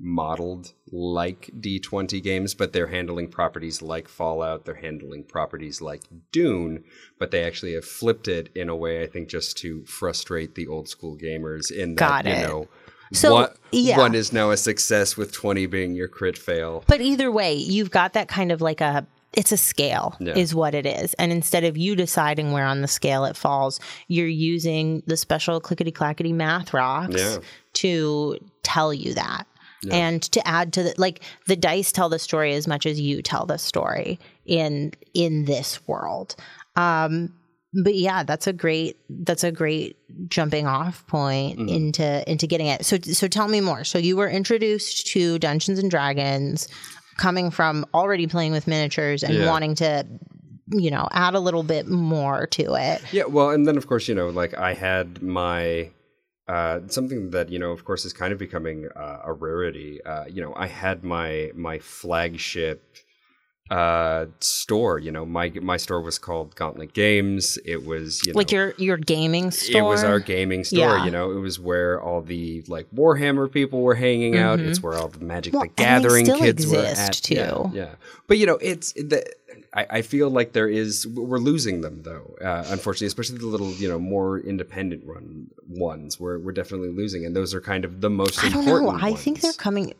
modeled 0.00 0.72
like 0.90 1.50
D20 1.58 2.22
games, 2.22 2.54
but 2.54 2.72
they're 2.72 2.88
handling 2.88 3.28
properties 3.28 3.80
like 3.82 4.08
Fallout, 4.08 4.64
they're 4.64 4.74
handling 4.74 5.24
properties 5.24 5.80
like 5.80 6.02
Dune, 6.32 6.84
but 7.18 7.30
they 7.30 7.44
actually 7.44 7.74
have 7.74 7.84
flipped 7.84 8.28
it 8.28 8.50
in 8.54 8.68
a 8.68 8.76
way 8.76 9.02
I 9.02 9.06
think 9.06 9.28
just 9.28 9.56
to 9.58 9.84
frustrate 9.84 10.54
the 10.54 10.66
old 10.66 10.88
school 10.88 11.16
gamers 11.16 11.70
in 11.70 11.94
that 11.94 11.98
Got 11.98 12.24
you 12.26 12.32
it. 12.32 12.42
know 12.42 12.68
So, 13.12 13.32
one, 13.34 13.50
yeah. 13.70 13.96
one 13.98 14.14
is 14.14 14.32
now 14.32 14.50
a 14.50 14.56
success 14.56 15.16
with 15.16 15.32
20 15.32 15.66
being 15.66 15.94
your 15.94 16.08
crit 16.08 16.36
fail. 16.36 16.82
But 16.88 17.00
either 17.00 17.30
way, 17.30 17.54
you've 17.54 17.90
got 17.90 18.14
that 18.14 18.28
kind 18.28 18.50
of 18.50 18.60
like 18.60 18.80
a 18.80 19.06
it's 19.36 19.50
a 19.50 19.56
scale 19.56 20.16
Yeah. 20.20 20.34
is 20.36 20.54
what 20.54 20.76
it 20.76 20.86
is 20.86 21.12
and 21.14 21.32
instead 21.32 21.64
of 21.64 21.76
you 21.76 21.96
deciding 21.96 22.52
where 22.52 22.64
on 22.66 22.82
the 22.82 22.86
scale 22.86 23.24
it 23.24 23.36
falls 23.36 23.80
you're 24.06 24.28
using 24.28 25.02
the 25.08 25.16
special 25.16 25.60
clickety 25.60 25.90
clackety 25.90 26.32
math 26.32 26.72
rocks 26.72 27.16
Yeah. 27.18 27.38
to 27.72 28.38
tell 28.62 28.94
you 28.94 29.12
that 29.14 29.44
and 29.92 30.22
to 30.22 30.46
add 30.46 30.72
to 30.74 30.82
the 30.82 30.94
like 30.98 31.20
the 31.46 31.56
dice 31.56 31.92
tell 31.92 32.08
the 32.08 32.18
story 32.18 32.54
as 32.54 32.66
much 32.66 32.86
as 32.86 33.00
you 33.00 33.22
tell 33.22 33.46
the 33.46 33.58
story 33.58 34.18
in 34.46 34.92
in 35.14 35.44
this 35.44 35.86
world. 35.88 36.36
Um 36.76 37.32
but 37.82 37.94
yeah 37.96 38.22
that's 38.22 38.46
a 38.46 38.52
great 38.52 38.96
that's 39.10 39.42
a 39.44 39.50
great 39.50 39.96
jumping 40.28 40.66
off 40.66 41.06
point 41.08 41.58
Mm-hmm. 41.58 41.68
into 41.68 42.30
into 42.30 42.46
getting 42.46 42.66
it. 42.68 42.84
So 42.84 42.98
so 42.98 43.26
tell 43.28 43.48
me 43.48 43.60
more. 43.60 43.84
So 43.84 43.98
you 43.98 44.16
were 44.16 44.28
introduced 44.28 45.08
to 45.08 45.38
dungeons 45.38 45.78
and 45.78 45.90
dragons 45.90 46.68
coming 47.18 47.50
from 47.50 47.84
already 47.94 48.26
playing 48.26 48.52
with 48.52 48.66
miniatures 48.66 49.22
and 49.22 49.34
Yeah. 49.34 49.46
wanting 49.50 49.74
to 49.76 50.04
you 50.72 50.90
know 50.90 51.06
add 51.12 51.34
a 51.34 51.40
little 51.40 51.62
bit 51.62 51.86
more 51.88 52.46
to 52.48 52.74
it. 52.74 53.02
Yeah, 53.12 53.24
well, 53.24 53.50
and 53.50 53.66
then 53.66 53.76
of 53.76 53.86
course, 53.86 54.08
you 54.08 54.14
know, 54.14 54.30
like 54.30 54.54
I 54.56 54.72
had 54.72 55.22
my 55.22 55.90
uh, 56.46 56.80
something 56.88 57.30
that 57.30 57.48
you 57.48 57.58
know, 57.58 57.72
of 57.72 57.84
course, 57.84 58.04
is 58.04 58.12
kind 58.12 58.32
of 58.32 58.38
becoming 58.38 58.88
uh, 58.96 59.20
a 59.24 59.32
rarity. 59.32 60.02
Uh, 60.04 60.26
you 60.26 60.42
know, 60.42 60.52
I 60.56 60.66
had 60.66 61.04
my 61.04 61.50
my 61.54 61.78
flagship 61.78 62.96
uh 63.70 64.26
store 64.40 64.98
you 64.98 65.10
know 65.10 65.24
my 65.24 65.50
my 65.62 65.78
store 65.78 66.02
was 66.02 66.18
called 66.18 66.54
gauntlet 66.54 66.92
games 66.92 67.56
it 67.64 67.86
was 67.86 68.20
you 68.26 68.32
know 68.32 68.36
like 68.36 68.52
your 68.52 68.74
your 68.76 68.98
gaming 68.98 69.50
store 69.50 69.80
it 69.80 69.84
was 69.84 70.04
our 70.04 70.20
gaming 70.20 70.64
store 70.64 70.98
Yeah. 70.98 71.04
you 71.06 71.10
know 71.10 71.30
it 71.30 71.40
was 71.40 71.58
where 71.58 71.98
all 71.98 72.20
the 72.20 72.62
like 72.68 72.86
warhammer 72.94 73.50
people 73.50 73.80
were 73.80 73.94
hanging 73.94 74.36
out 74.36 74.60
it's 74.60 74.82
where 74.82 74.92
all 74.98 75.08
the 75.08 75.20
magic 75.24 75.54
Mm-hmm. 75.54 75.60
Well, 75.60 75.68
the 75.68 75.82
gathering 75.82 76.26
kids 76.26 76.66
were 76.66 76.80
exist, 76.84 77.30
at 77.32 77.36
too. 77.36 77.70
yeah 77.72 77.94
but 78.26 78.36
you 78.36 78.44
know 78.44 78.58
it's 78.60 78.92
the 78.92 79.24
I, 79.72 79.86
I 79.90 80.02
feel 80.02 80.28
like 80.28 80.52
there 80.52 80.68
is 80.68 81.06
we're 81.06 81.38
losing 81.38 81.80
them 81.80 82.02
though 82.02 82.36
uh, 82.44 82.64
unfortunately 82.68 83.06
especially 83.06 83.38
the 83.38 83.46
little 83.46 83.70
you 83.72 83.88
know 83.88 83.98
more 83.98 84.40
independent 84.40 85.04
run 85.06 85.48
ones 85.68 86.20
we're, 86.20 86.38
we're 86.38 86.52
definitely 86.52 86.90
losing 86.90 87.24
and 87.24 87.34
those 87.34 87.54
are 87.54 87.62
kind 87.62 87.86
of 87.86 88.02
the 88.02 88.10
most 88.10 88.44
I 88.44 88.50
don't 88.50 88.58
important 88.62 89.00
know. 89.00 89.06
I 89.08 89.14
think 89.14 89.40
they're 89.40 89.52
coming. 89.54 89.94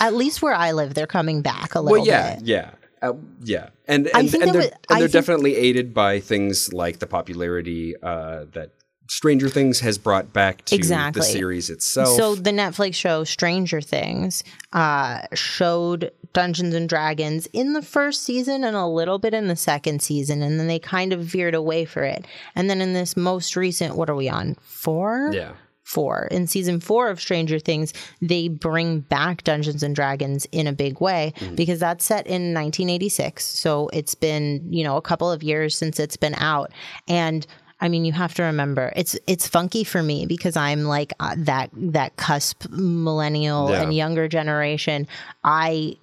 At 0.00 0.12
least 0.14 0.42
where 0.42 0.52
I 0.52 0.72
live, 0.72 0.92
they're 0.92 1.06
coming 1.06 1.40
back 1.40 1.74
a 1.74 1.80
little 1.80 2.04
bit. 2.04 2.10
well 2.10 2.20
yeah 2.20 2.34
bit. 2.36 2.44
yeah 2.44 2.70
uh, 3.10 3.14
yeah, 3.42 3.68
and 3.86 4.06
and, 4.08 4.32
and 4.34 4.42
they're, 4.54 4.54
was- 4.62 4.70
and 4.90 5.00
they're 5.00 5.08
definitely 5.08 5.56
aided 5.56 5.92
by 5.94 6.20
things 6.20 6.72
like 6.72 6.98
the 6.98 7.06
popularity 7.06 7.94
uh, 8.02 8.44
that 8.52 8.70
Stranger 9.08 9.48
Things 9.48 9.80
has 9.80 9.98
brought 9.98 10.32
back 10.32 10.64
to 10.66 10.74
Exactly. 10.74 11.20
the 11.20 11.26
series 11.26 11.70
itself. 11.70 12.16
So 12.16 12.34
the 12.34 12.50
Netflix 12.50 12.94
show 12.94 13.22
Stranger 13.24 13.80
Things 13.80 14.42
uh, 14.72 15.22
showed 15.32 16.10
Dungeons 16.32 16.74
and 16.74 16.88
Dragons 16.88 17.46
in 17.52 17.72
the 17.72 17.82
first 17.82 18.24
season 18.24 18.64
and 18.64 18.76
a 18.76 18.86
little 18.86 19.18
bit 19.18 19.32
in 19.32 19.46
the 19.46 19.54
second 19.56 20.02
season, 20.02 20.42
and 20.42 20.58
then 20.58 20.66
they 20.66 20.78
kind 20.80 21.12
of 21.12 21.20
veered 21.20 21.54
away 21.54 21.84
for 21.84 22.02
it. 22.02 22.26
And 22.56 22.68
then 22.68 22.80
in 22.80 22.94
this 22.94 23.16
most 23.16 23.54
recent, 23.54 23.96
what 23.96 24.10
are 24.10 24.16
we 24.16 24.28
on? 24.28 24.56
Four. 24.60 25.30
yeah, 25.32 25.52
four. 25.86 26.26
In 26.30 26.46
season 26.46 26.80
four 26.80 27.08
of 27.08 27.20
Stranger 27.20 27.58
Things, 27.58 27.94
they 28.20 28.48
bring 28.48 29.00
back 29.00 29.44
Dungeons 29.44 29.82
and 29.82 29.94
Dragons 29.94 30.46
in 30.52 30.66
a 30.66 30.72
big 30.72 31.00
way 31.00 31.32
because 31.54 31.78
that's 31.78 32.04
set 32.04 32.26
in 32.26 32.52
1986. 32.52 33.44
So 33.44 33.88
it's 33.92 34.14
been, 34.14 34.66
you 34.70 34.82
know, 34.84 34.96
a 34.96 35.02
couple 35.02 35.30
of 35.30 35.42
years 35.42 35.76
since 35.76 36.00
it's 36.00 36.16
been 36.16 36.34
out. 36.34 36.72
And 37.08 37.46
I 37.80 37.88
mean, 37.88 38.04
you 38.04 38.12
have 38.12 38.34
to 38.34 38.42
remember 38.42 38.92
it's 38.96 39.16
it's 39.26 39.46
funky 39.46 39.84
for 39.84 40.02
me 40.02 40.26
because 40.26 40.56
I'm 40.56 40.84
like 40.84 41.12
uh, 41.20 41.34
that 41.38 41.70
that 41.74 42.16
cusp 42.16 42.64
millennial 42.70 43.70
Yeah. 43.70 43.82
and 43.82 43.94
younger 43.94 44.28
generation. 44.28 45.06
I 45.44 45.96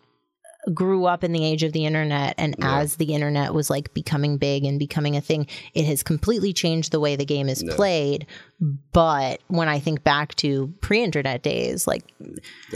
grew 0.73 1.05
up 1.05 1.23
in 1.23 1.31
the 1.31 1.43
age 1.43 1.63
of 1.63 1.73
the 1.73 1.85
internet 1.85 2.35
and 2.37 2.55
as 2.61 2.95
the 2.95 3.13
internet 3.13 3.53
was 3.53 3.69
like 3.69 3.93
becoming 3.93 4.37
big 4.37 4.63
and 4.63 4.79
becoming 4.79 5.17
a 5.17 5.21
thing 5.21 5.45
it 5.73 5.85
has 5.85 6.03
completely 6.03 6.53
changed 6.53 6.91
the 6.91 6.99
way 6.99 7.15
the 7.15 7.25
game 7.25 7.49
is 7.49 7.63
played 7.71 8.25
but 8.93 9.41
when 9.47 9.67
i 9.67 9.77
think 9.77 10.03
back 10.05 10.33
to 10.35 10.73
pre-internet 10.79 11.43
days 11.43 11.85
like 11.85 12.13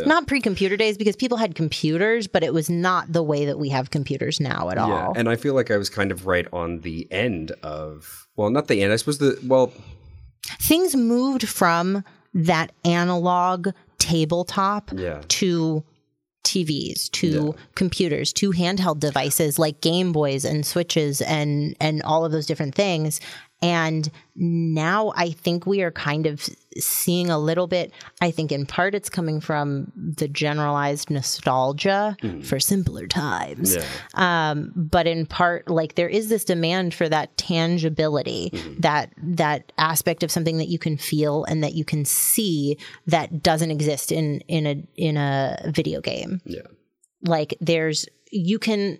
not 0.05 0.27
pre-computer 0.27 0.75
days 0.75 0.97
because 0.97 1.15
people 1.15 1.37
had 1.37 1.55
computers 1.55 2.27
but 2.27 2.43
it 2.43 2.53
was 2.53 2.69
not 2.69 3.11
the 3.13 3.23
way 3.23 3.45
that 3.45 3.57
we 3.57 3.69
have 3.69 3.89
computers 3.89 4.41
now 4.41 4.69
at 4.69 4.75
yeah, 4.75 4.83
all 4.83 5.13
and 5.15 5.29
I 5.29 5.35
feel 5.37 5.53
like 5.53 5.71
I 5.71 5.77
was 5.77 5.89
kind 5.89 6.11
of 6.11 6.27
right 6.27 6.47
on 6.51 6.81
the 6.81 7.07
end 7.11 7.51
of 7.63 8.27
well, 8.37 8.49
not 8.51 8.67
the 8.67 8.81
end. 8.83 8.93
I 8.93 8.95
suppose 8.97 9.17
the 9.17 9.39
well, 9.45 9.73
things 10.61 10.95
moved 10.95 11.47
from 11.47 12.03
that 12.33 12.71
analog 12.85 13.69
tabletop 13.97 14.91
Yeah. 14.95 15.21
to 15.27 15.83
TVs, 16.47 17.11
to 17.11 17.55
computers, 17.75 18.33
to 18.33 18.51
handheld 18.51 18.99
devices 18.99 19.59
like 19.59 19.81
Game 19.81 20.11
Boys 20.11 20.45
and 20.45 20.65
Switches 20.65 21.21
and 21.21 21.75
and 21.79 22.01
all 22.03 22.25
of 22.25 22.31
those 22.31 22.45
different 22.45 22.75
things. 22.75 23.19
And 23.61 24.09
now 24.35 25.13
I 25.15 25.31
think 25.31 25.65
we 25.65 25.81
are 25.81 25.91
kind 25.91 26.27
of 26.27 26.47
seeing 26.77 27.31
a 27.31 27.39
little 27.39 27.65
bit. 27.65 27.91
I 28.21 28.29
think 28.29 28.51
in 28.51 28.67
part 28.67 28.93
it's 28.93 29.09
coming 29.09 29.41
from 29.41 29.91
the 29.95 30.27
generalized 30.27 31.09
nostalgia 31.09 32.15
for 32.43 32.59
simpler 32.59 33.07
times. 33.07 33.75
yeah, 33.75 33.83
um, 34.13 34.71
but 34.75 35.07
in 35.07 35.25
part 35.25 35.69
like 35.69 35.95
there 35.95 36.09
is 36.09 36.29
this 36.29 36.45
demand 36.45 36.93
for 36.93 37.09
that 37.09 37.35
tangibility 37.37 38.51
that 38.79 39.11
that 39.17 39.71
aspect 39.79 40.21
of 40.21 40.29
something 40.29 40.57
that 40.57 40.67
you 40.67 40.77
can 40.77 40.97
feel 40.97 41.43
and 41.45 41.63
that 41.63 41.73
you 41.73 41.83
can 41.83 42.05
see 42.05 42.77
that 43.07 43.41
doesn't 43.41 43.71
exist 43.71 44.11
in 44.11 44.41
in 44.41 44.67
a 44.67 44.83
in 44.95 45.17
a 45.17 45.71
video 45.73 45.99
game 45.99 46.41
yeah, 46.45 46.61
like 47.23 47.55
there's 47.59 48.05
you 48.31 48.59
can 48.59 48.99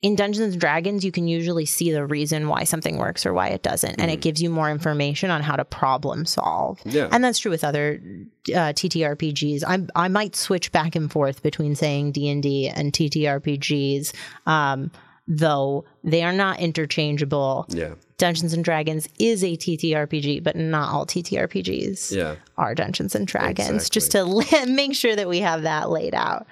in 0.00 0.14
Dungeons 0.14 0.52
and 0.52 0.60
Dragons 0.60 1.04
you 1.04 1.12
can 1.12 1.26
usually 1.26 1.66
see 1.66 1.90
the 1.92 2.06
reason 2.06 2.48
why 2.48 2.64
something 2.64 2.98
works 2.98 3.26
or 3.26 3.32
why 3.32 3.48
it 3.48 3.62
doesn't 3.62 4.00
and 4.00 4.10
it 4.10 4.20
gives 4.20 4.40
you 4.40 4.50
more 4.50 4.70
information 4.70 5.30
on 5.30 5.42
how 5.42 5.56
to 5.56 5.64
problem 5.64 6.24
solve. 6.24 6.80
Yeah. 6.84 7.08
and 7.10 7.24
that's 7.24 7.38
true 7.38 7.50
with 7.50 7.64
other 7.64 8.00
uh, 8.48 8.72
TTRPGs 8.72 9.64
I 9.66 9.86
I 9.94 10.08
might 10.08 10.36
switch 10.36 10.70
back 10.72 10.94
and 10.94 11.10
forth 11.10 11.42
between 11.42 11.74
saying 11.74 12.12
D&D 12.12 12.68
and 12.68 12.92
TTRPGs 12.92 14.14
um, 14.46 14.90
though 15.26 15.84
they 16.02 16.22
are 16.22 16.32
not 16.32 16.58
interchangeable. 16.60 17.66
Yeah, 17.68 17.94
Dungeons 18.18 18.52
and 18.52 18.64
Dragons 18.64 19.08
is 19.20 19.44
a 19.44 19.56
TTRPG 19.56 20.42
but 20.42 20.56
not 20.56 20.92
all 20.92 21.06
TTRPGs 21.06 22.14
yeah. 22.14 22.34
are 22.56 22.74
Dungeons 22.74 23.14
and 23.14 23.26
Dragons, 23.26 23.88
just 23.88 24.10
to 24.10 24.24
la- 24.24 24.66
make 24.66 24.94
sure 24.94 25.14
that 25.14 25.28
we 25.28 25.38
have 25.38 25.62
that 25.62 25.88
laid 25.88 26.14
out. 26.14 26.46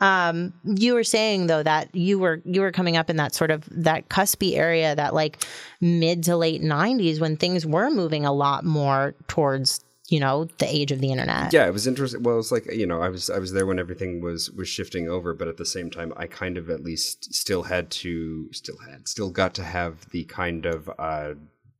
Um, 0.00 0.52
you 0.64 0.94
were 0.94 1.04
saying 1.04 1.46
though 1.46 1.62
that 1.62 1.94
you 1.94 2.18
were 2.18 2.42
you 2.44 2.60
were 2.60 2.72
coming 2.72 2.96
up 2.96 3.08
in 3.08 3.16
that 3.16 3.34
sort 3.34 3.52
of 3.52 3.64
that 3.70 4.08
cuspy 4.08 4.56
area, 4.56 4.96
that 4.96 5.14
like 5.14 5.44
mid 5.80 6.24
to 6.24 6.36
late 6.36 6.60
'90s 6.60 7.20
when 7.20 7.36
things 7.36 7.64
were 7.64 7.90
moving 7.90 8.26
a 8.26 8.32
lot 8.32 8.64
more 8.64 9.14
towards 9.28 9.84
you 10.08 10.20
know 10.20 10.46
the 10.58 10.66
age 10.66 10.92
of 10.92 11.00
the 11.00 11.10
internet. 11.10 11.52
Yeah, 11.52 11.66
it 11.66 11.72
was 11.72 11.86
interesting. 11.86 12.22
Well, 12.22 12.38
it's 12.38 12.52
like 12.52 12.66
you 12.72 12.86
know, 12.86 13.00
I 13.00 13.08
was 13.08 13.30
I 13.30 13.38
was 13.38 13.52
there 13.52 13.66
when 13.66 13.78
everything 13.78 14.20
was 14.20 14.50
was 14.50 14.68
shifting 14.68 15.08
over, 15.08 15.34
but 15.34 15.48
at 15.48 15.56
the 15.56 15.66
same 15.66 15.90
time, 15.90 16.12
I 16.16 16.26
kind 16.26 16.58
of 16.58 16.70
at 16.70 16.82
least 16.82 17.34
still 17.34 17.64
had 17.64 17.90
to, 17.90 18.52
still 18.52 18.78
had, 18.78 19.08
still 19.08 19.30
got 19.30 19.54
to 19.54 19.64
have 19.64 20.08
the 20.10 20.24
kind 20.24 20.66
of 20.66 20.90
uh, 20.98 21.34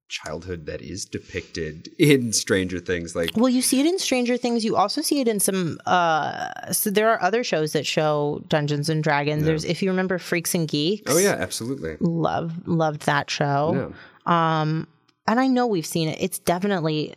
childhood 0.09 0.67
that 0.67 0.83
is 0.83 1.05
depicted 1.05 1.89
in 1.99 2.33
Stranger 2.33 2.79
Things. 2.79 3.17
Like, 3.17 3.31
Well, 3.35 3.49
you 3.49 3.63
see 3.63 3.81
it 3.81 3.87
in 3.87 3.99
Stranger 3.99 4.37
Things. 4.37 4.65
You 4.65 4.77
also 4.77 5.03
see 5.03 5.21
it 5.21 5.27
in 5.27 5.41
some. 5.41 5.79
Uh, 5.85 6.73
so 6.73 6.91
there 6.91 7.11
are 7.11 7.21
other 7.21 7.43
shows 7.43 7.73
that 7.73 7.87
show 7.87 8.43
Dungeons 8.49 8.89
and 8.89 9.03
Dragons. 9.03 9.45
There's, 9.45 9.65
if 9.65 9.83
you 9.83 9.91
remember, 9.91 10.19
Freaks 10.19 10.55
and 10.55 10.69
Geeks. 10.69 11.13
oh 11.13 11.19
yeah, 11.19 11.33
absolutely. 11.33 11.97
love 12.01 12.69
loved 12.69 13.03
that 13.07 13.31
show. 13.31 13.93
Yeah. 14.27 14.61
Um, 14.61 14.87
and 15.27 15.41
I 15.41 15.49
know 15.49 15.67
we've 15.67 15.87
seen 15.87 16.09
it. 16.09 16.19
It's 16.21 16.39
definitely 16.39 17.15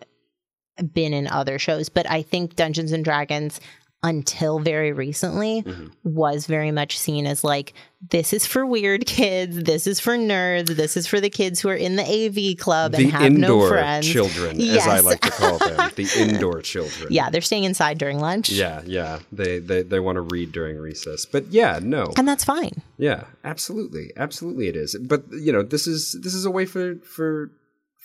been 0.93 1.13
in 1.13 1.27
other 1.27 1.57
shows, 1.59 1.89
but 1.89 2.09
I 2.09 2.21
think 2.21 2.55
Dungeons 2.55 2.91
and 2.91 3.03
Dragons 3.03 3.59
until 4.03 4.59
very 4.59 4.91
recently 4.91 5.63
Mm-hmm. 5.63 5.87
was 6.03 6.45
very 6.45 6.69
much 6.71 6.95
seen 6.99 7.25
as 7.25 7.43
like 7.43 7.73
this 8.11 8.33
is 8.33 8.45
for 8.45 8.63
weird 8.63 9.07
kids, 9.07 9.63
this 9.63 9.87
is 9.87 9.99
for 9.99 10.15
nerds, 10.15 10.67
this 10.67 10.95
is 10.95 11.07
for 11.07 11.19
the 11.19 11.29
kids 11.29 11.59
who 11.59 11.69
are 11.69 11.75
in 11.75 11.95
the 11.95 12.03
AV 12.03 12.55
club 12.55 12.93
and 12.93 13.05
The 13.05 13.09
have 13.09 13.21
no 13.31 13.53
indoor 13.55 13.69
friends. 13.69 14.07
children, 14.07 14.61
as 14.61 14.85
I 14.85 14.99
like 14.99 15.21
to 15.21 15.31
call 15.31 15.57
them, 15.57 15.89
the 15.95 16.07
indoor 16.19 16.61
children. 16.61 17.07
Yeah, 17.11 17.31
they're 17.31 17.41
staying 17.41 17.63
inside 17.63 17.97
during 17.97 18.19
lunch. 18.19 18.49
Yeah, 18.49 18.83
yeah. 18.85 19.19
They 19.31 19.57
they 19.57 19.81
they 19.81 19.99
want 19.99 20.17
to 20.17 20.21
read 20.21 20.51
during 20.51 20.77
recess. 20.77 21.25
But 21.25 21.47
yeah, 21.47 21.79
no. 21.81 22.13
And 22.15 22.27
that's 22.27 22.43
fine. 22.43 22.83
Yeah, 22.97 23.23
absolutely. 23.43 24.11
Absolutely 24.17 24.67
it 24.67 24.75
is. 24.75 24.95
But 25.01 25.23
you 25.31 25.51
know, 25.51 25.63
this 25.63 25.87
is 25.87 26.15
this 26.21 26.35
is 26.35 26.45
a 26.45 26.51
way 26.51 26.65
for 26.65 26.97
for 26.97 27.49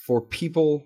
for 0.06 0.22
people 0.22 0.84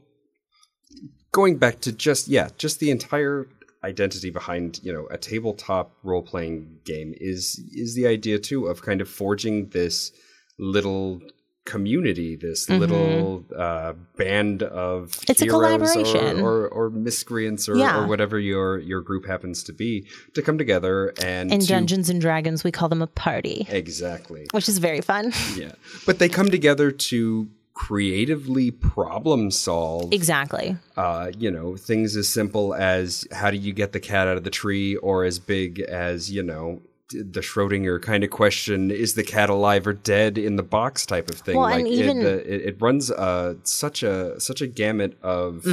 going 1.41 1.55
back 1.65 1.77
to 1.87 1.91
just 1.93 2.23
yeah, 2.37 2.49
just 2.65 2.77
the 2.81 2.91
entire 2.91 3.47
identity 3.93 4.31
behind, 4.31 4.81
you 4.87 4.93
know, 4.95 5.05
a 5.11 5.19
tabletop 5.19 5.87
role-playing 6.03 6.59
game 6.91 7.11
is 7.33 7.43
is 7.83 7.95
the 7.99 8.07
idea 8.17 8.39
too 8.39 8.61
of 8.71 8.81
kind 8.89 9.01
of 9.03 9.09
forging 9.09 9.57
this 9.79 10.13
little 10.59 11.21
community, 11.67 12.37
this 12.37 12.69
little 12.69 13.43
uh, 13.57 13.93
band 14.19 14.63
of 14.63 15.11
Mm-hmm. 15.11 15.31
It's 15.31 15.43
a 15.43 15.47
collaboration. 15.47 16.41
or, 16.41 16.67
or, 16.67 16.69
or 16.69 16.91
miscreants 16.91 17.69
or, 17.71 17.77
Yeah. 17.77 17.99
or 18.01 18.07
whatever 18.07 18.39
your 18.39 18.79
your 18.91 19.01
group 19.01 19.25
happens 19.27 19.63
to 19.65 19.73
be 19.73 20.07
to 20.35 20.41
come 20.43 20.59
together 20.59 21.13
and 21.23 21.51
In 21.53 21.61
to- 21.61 21.67
Dungeons 21.67 22.11
and 22.11 22.21
Dragons, 22.21 22.65
we 22.65 22.71
call 22.79 22.89
them 22.91 23.03
a 23.03 23.07
party, 23.07 23.67
exactly 23.71 24.47
which 24.53 24.69
is 24.69 24.77
very 24.79 25.01
fun. 25.01 25.33
yeah, 25.57 25.73
but 26.07 26.19
they 26.21 26.29
come 26.29 26.51
together 26.51 26.91
to 27.11 27.49
creatively 27.75 28.71
problem 28.71 29.51
solve 29.51 30.13
exactly. 30.13 30.77
uh, 30.97 31.31
you 31.37 31.51
know, 31.51 31.77
things 31.77 32.17
as 32.17 32.29
simple 32.29 32.73
as 32.75 33.27
how 33.33 33.51
do 33.51 33.57
you 33.57 33.73
get 33.73 33.93
the 33.93 34.01
cat 34.01 34.29
out 34.29 34.37
of 34.37 34.45
the 34.45 34.51
tree, 34.51 34.97
or 34.97 35.25
as 35.25 35.39
big 35.39 35.81
as, 35.81 36.31
you 36.31 36.43
know, 36.43 36.81
the 37.11 37.41
Schrodinger 37.41 38.01
kind 38.01 38.25
of 38.25 38.31
question: 38.31 38.91
Is 38.91 39.15
the 39.15 39.23
cat 39.23 39.51
alive 39.51 39.87
or 39.87 39.93
dead 39.93 40.39
in 40.39 40.57
the 40.57 40.63
box 40.63 41.05
type 41.05 41.29
of 41.31 41.37
thing? 41.37 41.57
Well, 41.57 41.69
like 41.69 41.81
and 41.81 41.89
even- 41.89 42.19
it, 42.19 42.23
the, 42.23 42.55
it, 42.55 42.63
it 42.69 42.77
runs 42.81 43.11
uh, 43.11 43.55
such 43.65 44.03
a 44.03 44.41
such 44.41 44.61
a 44.63 44.67
gamut 44.67 45.19
of 45.23 45.67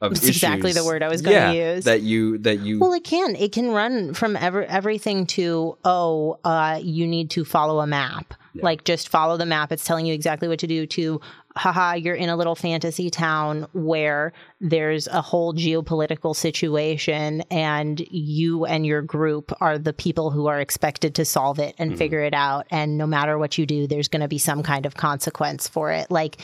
of 0.00 0.12
That's 0.12 0.28
exactly 0.28 0.72
the 0.72 0.84
word 0.84 1.02
I 1.02 1.08
was 1.08 1.22
gonna 1.22 1.36
Yeah, 1.36 1.74
use. 1.74 1.84
That 1.84 2.02
you 2.02 2.38
that 2.38 2.60
you 2.60 2.78
Well, 2.78 2.92
it 2.92 3.04
can. 3.04 3.34
It 3.36 3.52
can 3.52 3.70
run 3.70 4.12
from 4.14 4.36
every, 4.36 4.66
everything 4.66 5.26
to, 5.28 5.76
oh, 5.84 6.38
uh, 6.44 6.78
you 6.82 7.06
need 7.06 7.30
to 7.30 7.44
follow 7.44 7.80
a 7.80 7.86
map. 7.86 8.34
Like 8.62 8.84
just 8.84 9.08
follow 9.08 9.36
the 9.36 9.46
map. 9.46 9.72
It's 9.72 9.84
telling 9.84 10.06
you 10.06 10.14
exactly 10.14 10.48
what 10.48 10.58
to 10.60 10.66
do 10.66 10.86
to, 10.86 11.20
haha, 11.56 11.94
you're 11.94 12.14
in 12.14 12.28
a 12.28 12.36
little 12.36 12.54
fantasy 12.54 13.10
town 13.10 13.66
where 13.72 14.32
there's 14.60 15.06
a 15.08 15.22
whole 15.22 15.54
geopolitical 15.54 16.34
situation 16.34 17.42
and 17.50 18.00
you 18.10 18.64
and 18.64 18.84
your 18.86 19.02
group 19.02 19.52
are 19.60 19.78
the 19.78 19.92
people 19.92 20.30
who 20.30 20.46
are 20.46 20.60
expected 20.60 21.14
to 21.16 21.24
solve 21.24 21.58
it 21.58 21.74
and 21.78 21.92
mm. 21.92 21.98
figure 21.98 22.20
it 22.20 22.34
out. 22.34 22.66
And 22.70 22.98
no 22.98 23.06
matter 23.06 23.38
what 23.38 23.58
you 23.58 23.66
do, 23.66 23.86
there's 23.86 24.08
going 24.08 24.22
to 24.22 24.28
be 24.28 24.38
some 24.38 24.62
kind 24.62 24.86
of 24.86 24.96
consequence 24.96 25.68
for 25.68 25.92
it. 25.92 26.10
Like, 26.10 26.36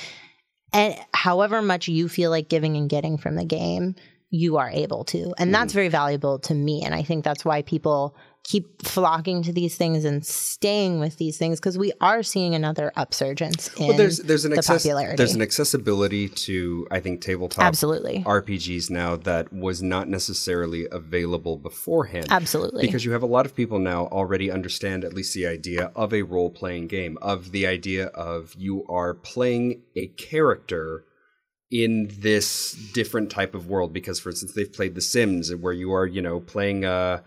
and 0.73 0.97
however 1.13 1.61
much 1.61 1.89
you 1.89 2.09
feel 2.09 2.31
like 2.31 2.49
giving 2.49 2.77
and 2.77 2.89
getting 2.89 3.19
from 3.19 3.37
the 3.37 3.45
game, 3.45 3.95
you 4.31 4.57
are 4.57 4.71
able 4.71 5.05
to. 5.05 5.35
And 5.37 5.55
that's 5.55 5.73
mm. 5.73 5.77
very 5.77 5.89
valuable 5.89 6.39
to 6.41 6.55
me. 6.55 6.83
And 6.83 6.95
I 6.95 7.03
think 7.03 7.23
that's 7.23 7.45
why 7.45 7.61
people 7.63 8.17
keep 8.45 8.83
flocking 8.83 9.43
to 9.43 9.53
these 9.53 9.77
things 9.77 10.05
and 10.05 10.27
staying 10.27 10.99
with 10.99 11.17
these 11.17 11.39
things 11.39 11.61
because 11.61 11.79
we 11.79 11.93
are 12.01 12.23
seeing 12.23 12.55
another 12.55 12.93
upsurge 12.97 13.41
in 13.41 13.53
well, 13.79 13.97
there's 13.97 14.19
there's 14.19 14.45
an 14.45 14.51
the 14.51 14.59
access, 14.59 14.83
popularity. 14.83 15.17
there's 15.17 15.35
an 15.35 15.43
accessibility 15.43 16.29
to 16.29 16.87
I 16.91 16.99
think 17.01 17.21
tabletop 17.21 17.65
Absolutely. 17.65 18.25
RPGs 18.25 18.91
now 18.91 19.17
that 19.17 19.53
was 19.53 19.83
not 19.83 20.09
necessarily 20.09 20.89
available 20.91 21.57
beforehand. 21.57 22.27
Absolutely. 22.31 22.83
Because 22.83 23.05
you 23.05 23.13
have 23.13 23.23
a 23.23 23.27
lot 23.27 23.47
of 23.47 23.55
people 23.55 23.79
now 23.79 24.07
already 24.07 24.51
understand 24.51 25.05
at 25.05 25.15
least 25.15 25.35
the 25.35 25.47
idea 25.47 25.93
of 25.95 26.13
a 26.13 26.23
role 26.23 26.51
playing 26.51 26.89
game, 26.89 27.19
of 27.23 27.53
the 27.53 27.67
idea 27.67 28.07
of 28.09 28.55
you 28.59 28.85
are 28.89 29.15
playing 29.15 29.83
a 29.95 30.09
character 30.09 31.05
in 31.71 32.11
this 32.19 32.73
different 32.93 33.31
type 33.31 33.55
of 33.55 33.67
world. 33.69 33.93
Because, 33.93 34.21
for 34.21 34.31
instance, 34.31 34.53
they've 34.53 34.73
played 34.73 34.95
The 34.95 35.01
Sims, 35.01 35.55
where 35.55 35.73
you 35.73 35.93
are, 35.93 36.07
you 36.07 36.21
know, 36.21 36.41
playing 36.41 36.85
a 36.85 37.23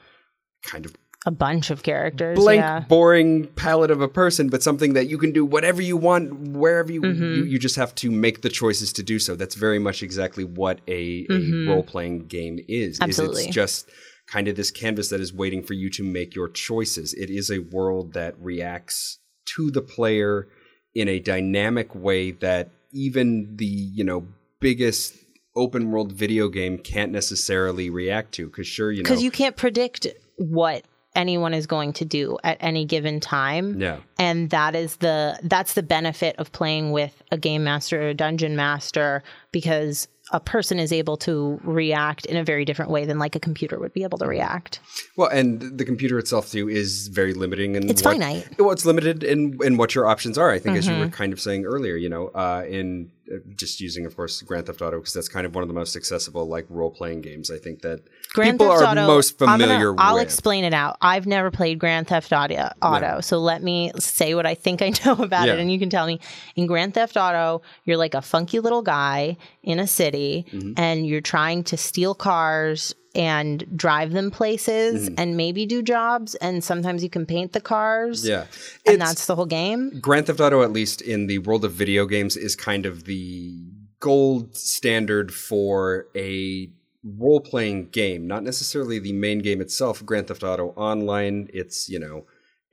kind 0.66 0.86
of 0.86 0.96
a 1.26 1.32
bunch 1.32 1.72
of 1.72 1.84
characters. 1.84 2.38
blank, 2.38 2.60
yeah. 2.60 2.80
boring 2.82 3.48
palette 3.56 3.92
of 3.92 4.00
a 4.02 4.08
person, 4.08 4.48
but 4.48 4.62
something 4.62 4.94
that 4.94 5.08
you 5.08 5.18
can 5.18 5.32
do 5.32 5.44
whatever 5.44 5.82
you 5.82 5.98
want, 5.98 6.34
wherever 6.50 6.92
you, 6.92 7.02
Mm-hmm. 7.02 7.24
you 7.24 7.44
you 7.46 7.60
just 7.60 7.76
have 7.76 7.94
to 7.96 8.12
make 8.12 8.42
the 8.42 8.50
choices 8.50 8.94
to 8.94 9.04
do 9.04 9.18
so. 9.20 9.36
That's 9.36 9.56
very 9.56 9.80
much 9.80 10.04
exactly 10.04 10.44
what 10.44 10.82
a, 10.88 11.26
a 11.30 11.68
role 11.68 11.84
playing 11.84 12.28
game 12.28 12.60
is. 12.68 13.00
Mm-hmm. 13.00 13.04
Absolutely. 13.10 13.42
Is 13.42 13.48
it's 13.48 13.56
just 13.56 13.90
kind 14.28 14.48
of 14.48 14.56
this 14.56 14.72
canvas 14.72 15.10
that 15.10 15.20
is 15.20 15.34
waiting 15.34 15.64
for 15.64 15.74
you 15.74 15.90
to 15.92 16.04
make 16.04 16.36
your 16.36 16.48
choices. 16.50 17.14
It 17.14 17.30
is 17.30 17.50
a 17.52 17.60
world 17.60 18.14
that 18.14 18.36
reacts 18.40 19.20
to 19.56 19.70
the 19.72 19.82
player 19.82 20.48
in 20.94 21.08
a 21.08 21.20
dynamic 21.20 21.94
way 21.94 22.32
that 22.32 22.70
even 22.92 23.56
the 23.58 23.66
you 23.66 24.04
know 24.04 24.28
biggest 24.60 25.16
open 25.56 25.90
world 25.92 26.12
video 26.12 26.50
game 26.50 26.78
can't 26.78 27.12
necessarily 27.12 27.90
react 27.90 28.34
to. 28.34 28.48
Because 28.48 28.68
sure, 28.68 28.92
you 28.92 29.04
know, 29.04 29.10
Because 29.10 29.24
you 29.24 29.32
can't 29.32 29.56
predict 29.56 30.08
what 30.38 30.84
anyone 31.16 31.54
is 31.54 31.66
going 31.68 31.94
to 31.94 32.06
do 32.06 32.38
at 32.44 32.58
any 32.60 32.86
given 32.86 33.20
time. 33.20 33.80
yeah. 33.80 33.98
and 34.20 34.50
that 34.50 34.76
is 34.76 34.98
the 34.98 35.40
that's 35.44 35.74
the 35.74 35.84
benefit 35.84 36.36
of 36.38 36.52
playing 36.52 36.92
with 36.92 37.22
a 37.32 37.38
game 37.38 37.64
master 37.64 38.02
or 38.04 38.10
a 38.10 38.14
dungeon 38.14 38.56
master 38.56 39.24
because 39.52 40.08
a 40.32 40.40
person 40.40 40.80
is 40.80 40.92
able 40.92 41.18
to 41.18 41.60
react 41.64 42.26
in 42.26 42.36
a 42.36 42.44
very 42.44 42.66
different 42.66 42.90
way 42.90 43.06
than 43.06 43.20
like 43.20 43.36
a 43.36 43.40
computer 43.40 43.78
would 43.80 43.94
be 43.94 44.02
able 44.02 44.18
to 44.18 44.26
react. 44.26 44.80
Well, 45.16 45.30
and 45.30 45.78
the 45.78 45.86
computer 45.86 46.18
itself 46.18 46.50
too 46.52 46.68
is 46.68 47.10
very 47.10 47.34
limiting, 47.36 47.78
and 47.78 47.90
It's 47.92 48.02
finite. 48.02 48.48
Well, 48.58 48.72
it's 48.72 48.86
limited 48.86 49.24
in 49.24 49.60
in 49.64 49.78
what 49.78 49.94
your 49.94 50.08
options 50.08 50.38
are. 50.40 50.50
I 50.52 50.58
think, 50.58 50.78
as 50.78 50.88
you 50.88 50.94
Mm-hmm. 50.94 51.02
were 51.02 51.10
kind 51.10 51.32
of 51.32 51.40
saying 51.40 51.66
earlier, 51.66 51.96
you 51.96 52.10
know, 52.10 52.30
uh, 52.30 52.64
in 52.68 53.12
just 53.56 53.82
using, 53.82 54.06
of 54.06 54.16
course, 54.16 54.42
Grand 54.44 54.68
Theft 54.68 54.82
Auto 54.82 55.00
because 55.00 55.14
that's 55.14 55.28
kind 55.28 55.46
of 55.46 55.56
one 55.56 55.62
of 55.64 55.68
the 55.68 55.74
most 55.74 55.96
accessible 55.96 56.48
like 56.48 56.66
role 56.70 56.92
playing 56.92 57.22
games. 57.22 57.50
I 57.50 57.58
think 57.58 57.82
that 57.82 58.02
Grand 58.34 58.60
people 58.60 58.72
Theft 58.74 58.84
are 58.84 58.92
Auto, 58.92 59.08
most 59.08 59.42
I'm 59.42 59.48
gonna- 59.48 59.64
familiar 59.66 59.96
I'll 59.98 60.16
with. 60.16 60.24
explain 60.24 60.64
it 60.64 60.74
out. 60.74 60.98
I've 61.02 61.26
never 61.26 61.50
played 61.52 61.80
Grand 61.80 62.08
Theft 62.08 62.32
Auto, 62.32 62.70
Auto 62.82 63.22
so 63.22 63.40
let 63.40 63.64
me 63.64 63.92
say 64.00 64.36
what 64.36 64.46
I 64.46 64.54
think 64.56 64.82
I 64.82 64.92
know 65.06 65.14
about 65.24 65.48
Yeah. 65.48 65.54
it, 65.54 65.60
and 65.60 65.72
you 65.72 65.80
can 65.80 65.90
tell 65.90 66.06
me. 66.06 66.20
In 66.56 66.68
Grand 66.68 66.94
Theft 66.94 67.18
Auto, 67.18 67.62
you're 67.84 67.98
like 67.98 68.14
a 68.14 68.22
funky 68.22 68.60
little 68.60 68.82
guy 68.84 69.38
in 69.64 69.80
a 69.80 69.88
city, 69.88 70.46
Mm-hmm. 70.52 70.74
and 70.78 71.06
you're 71.08 71.22
trying 71.22 71.64
to 71.66 71.78
steal 71.78 72.14
cars 72.14 72.94
and 73.16 73.64
drive 73.78 74.12
them 74.12 74.30
places, 74.32 75.10
Mm-hmm. 75.10 75.16
and 75.18 75.38
maybe 75.38 75.66
do 75.66 75.82
jobs, 75.82 76.36
and 76.36 76.64
sometimes 76.64 77.04
you 77.04 77.10
can 77.10 77.26
paint 77.26 77.54
the 77.54 77.62
cars. 77.62 78.28
yeah, 78.28 78.46
and 78.86 78.96
It's- 78.96 79.10
that's 79.10 79.26
the 79.26 79.36
whole 79.36 79.46
game. 79.46 80.00
Grand 80.02 80.28
Theft 80.28 80.40
Auto, 80.40 80.62
at 80.64 80.72
least 80.72 81.02
in 81.02 81.28
the 81.28 81.40
world 81.40 81.64
of 81.66 81.72
video 81.72 82.06
games, 82.06 82.36
is 82.38 82.56
kind 82.56 82.86
of 82.86 83.06
the 83.06 83.54
gold 84.00 84.56
standard 84.56 85.34
for 85.34 86.08
a 86.16 86.70
role 87.18 87.40
playing 87.40 87.90
game. 87.90 88.28
Not 88.28 88.44
necessarily 88.44 89.00
the 89.00 89.14
main 89.14 89.40
game 89.40 89.62
itself, 89.62 90.06
Grand 90.06 90.28
Theft 90.28 90.44
Auto 90.44 90.70
Online. 90.76 91.50
It's, 91.54 91.88
you 91.90 92.00
know, 92.00 92.26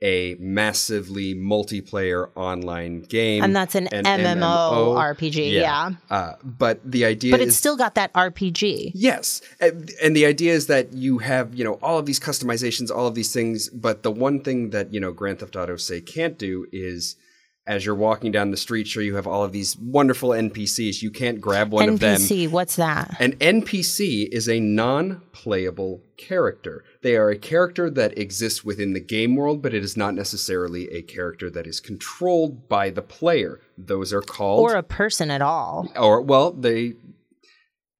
a 0.03 0.35
massively 0.37 1.33
multiplayer 1.33 2.29
online 2.35 3.01
game. 3.03 3.41
And 3.41 3.55
that's 3.55 3.73
an, 3.73 3.87
MMO, 3.87 4.95
RPG, 4.95 5.53
yeah. 5.53 5.91
Uh, 6.09 6.33
but 6.43 6.79
the 6.83 7.05
idea 7.05 7.31
But 7.31 7.39
is 7.39 7.47
it's 7.47 7.57
still 7.57 7.77
got 7.77 7.95
that 7.95 8.13
RPG. 8.13 8.91
Yes. 8.93 9.41
And 9.61 9.89
and 10.03 10.15
the 10.15 10.25
idea 10.25 10.53
is 10.53 10.67
that 10.67 10.93
you 10.93 11.19
have, 11.19 11.55
you 11.55 11.63
know, 11.63 11.75
all 11.75 11.97
of 11.97 12.05
these 12.05 12.19
customizations, 12.19 12.91
all 12.91 13.07
of 13.07 13.15
these 13.15 13.33
things, 13.33 13.69
but 13.69 14.03
the 14.03 14.11
one 14.11 14.41
thing 14.41 14.71
that, 14.71 14.93
you 14.93 14.99
know, 14.99 15.13
Grand 15.13 15.39
Theft 15.39 15.55
Auto 15.55 15.77
say 15.77 16.01
can't 16.01 16.37
do 16.37 16.67
is 16.73 17.15
as 17.65 17.85
you're 17.85 17.95
walking 17.95 18.31
down 18.31 18.51
the 18.51 18.57
street, 18.57 18.87
sure 18.87 19.01
you 19.01 19.15
have 19.15 19.25
all 19.25 19.43
of 19.43 19.53
these 19.53 19.77
wonderful 19.77 20.29
NPCs. 20.29 21.01
You 21.01 21.11
can't 21.11 21.39
grab 21.39 21.71
one 21.71 21.87
of 21.87 21.99
them. 22.01 22.19
NPC, 22.19 22.49
what's 22.49 22.75
that? 22.75 23.15
An 23.21 23.33
NPC 23.37 24.27
is 24.29 24.49
a 24.49 24.59
non-playable 24.59 26.01
character. 26.17 26.83
They 27.03 27.15
are 27.17 27.29
a 27.29 27.37
character 27.37 27.89
that 27.91 28.17
exists 28.17 28.63
within 28.63 28.93
the 28.93 28.99
game 29.01 29.35
world, 29.35 29.61
but 29.61 29.73
it 29.73 29.83
is 29.83 29.95
not 29.97 30.15
necessarily 30.15 30.89
a 30.91 31.01
character 31.01 31.49
that 31.51 31.67
is 31.67 31.79
controlled 31.79 32.67
by 32.69 32.89
the 32.89 33.01
player. 33.01 33.59
Those 33.77 34.13
are 34.13 34.21
called 34.21 34.61
Or 34.61 34.75
a 34.75 34.83
person 34.83 35.29
at 35.29 35.41
all. 35.41 35.91
or 35.97 36.21
well 36.21 36.51
they 36.51 36.93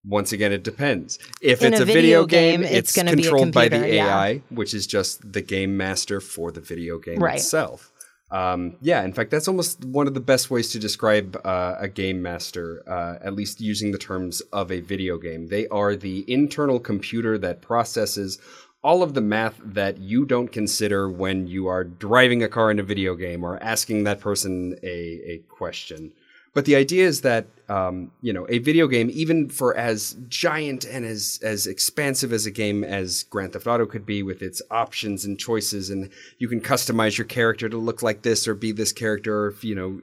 once 0.06 0.34
again 0.34 0.52
it 0.52 0.64
depends 0.64 1.18
if 1.42 1.62
In 1.62 1.74
it's 1.74 1.82
a 1.82 1.86
video, 1.86 2.24
video 2.24 2.26
game, 2.26 2.62
game, 2.62 2.70
it's 2.70 2.90
it's, 2.90 2.96
gonna 2.96 3.16
be 3.16 3.22
a 3.22 3.24
controlled 3.30 3.54
by 3.54 3.66
the 3.70 3.78
computer, 3.78 3.96
yeah. 3.96 4.18
ai 4.22 4.42
which 4.50 4.74
is 4.74 4.86
just 4.86 5.32
the 5.32 5.42
game 5.42 5.78
master 5.78 6.20
for 6.20 6.52
the 6.52 6.60
video 6.60 6.98
game 7.00 7.20
Right. 7.24 7.36
itself 7.38 7.90
um, 8.30 8.76
yeah 8.82 9.02
in 9.06 9.14
fact 9.14 9.32
that's 9.32 9.48
almost 9.48 9.86
one 9.86 10.06
of 10.08 10.14
the 10.14 10.20
best 10.20 10.52
ways 10.52 10.70
to 10.72 10.80
describe 10.80 11.40
uh, 11.46 11.76
a 11.80 11.88
game 11.88 12.22
master 12.22 12.84
uh, 12.86 13.16
at 13.24 13.34
least 13.34 13.62
using 13.62 13.92
the 13.94 13.98
terms 13.98 14.42
of 14.52 14.72
a 14.74 14.82
video 14.82 15.18
game 15.18 15.48
they 15.48 15.68
are 15.70 15.96
the 15.96 16.26
internal 16.28 16.80
computer 16.82 17.38
that 17.38 17.62
processes 17.62 18.40
all 18.84 19.02
of 19.02 19.14
the 19.14 19.22
math 19.22 19.60
that 19.64 19.98
you 19.98 20.26
don't 20.26 20.52
consider 20.52 21.10
when 21.10 21.48
you 21.48 21.68
are 21.68 21.84
driving 21.84 22.44
a 22.44 22.50
car 22.50 22.70
in 22.70 22.80
a 22.80 22.84
video 22.84 23.16
game 23.16 23.44
or 23.44 23.62
asking 23.64 24.04
that 24.04 24.20
person 24.20 24.78
a, 24.84 25.22
a 25.26 25.38
question. 25.50 26.12
But 26.54 26.66
the 26.66 26.76
idea 26.76 27.08
is 27.08 27.22
that 27.22 27.48
um, 27.70 28.12
you 28.22 28.34
know 28.34 28.46
a 28.50 28.60
video 28.60 28.88
game, 28.88 29.10
even 29.14 29.50
for 29.50 29.76
as 29.78 30.16
giant 30.28 30.86
and 30.86 31.06
as 31.06 31.40
as 31.44 31.68
expansive 31.68 32.34
as 32.34 32.46
a 32.46 32.52
game 32.52 32.84
as 32.84 33.24
Grand 33.24 33.54
Theft 33.54 33.68
Auto 33.68 33.86
could 33.86 34.06
be, 34.06 34.24
with 34.24 34.42
its 34.42 34.62
options 34.72 35.26
and 35.26 35.40
choices, 35.40 35.90
and 35.90 36.10
you 36.40 36.48
can 36.48 36.62
customize 36.62 37.18
your 37.18 37.26
character 37.26 37.70
to 37.70 37.78
look 37.78 38.02
like 38.04 38.22
this 38.24 38.48
or 38.48 38.56
be 38.56 38.72
this 38.72 38.92
character, 38.92 39.46
or 39.48 39.56
you 39.62 39.76
know. 39.76 40.00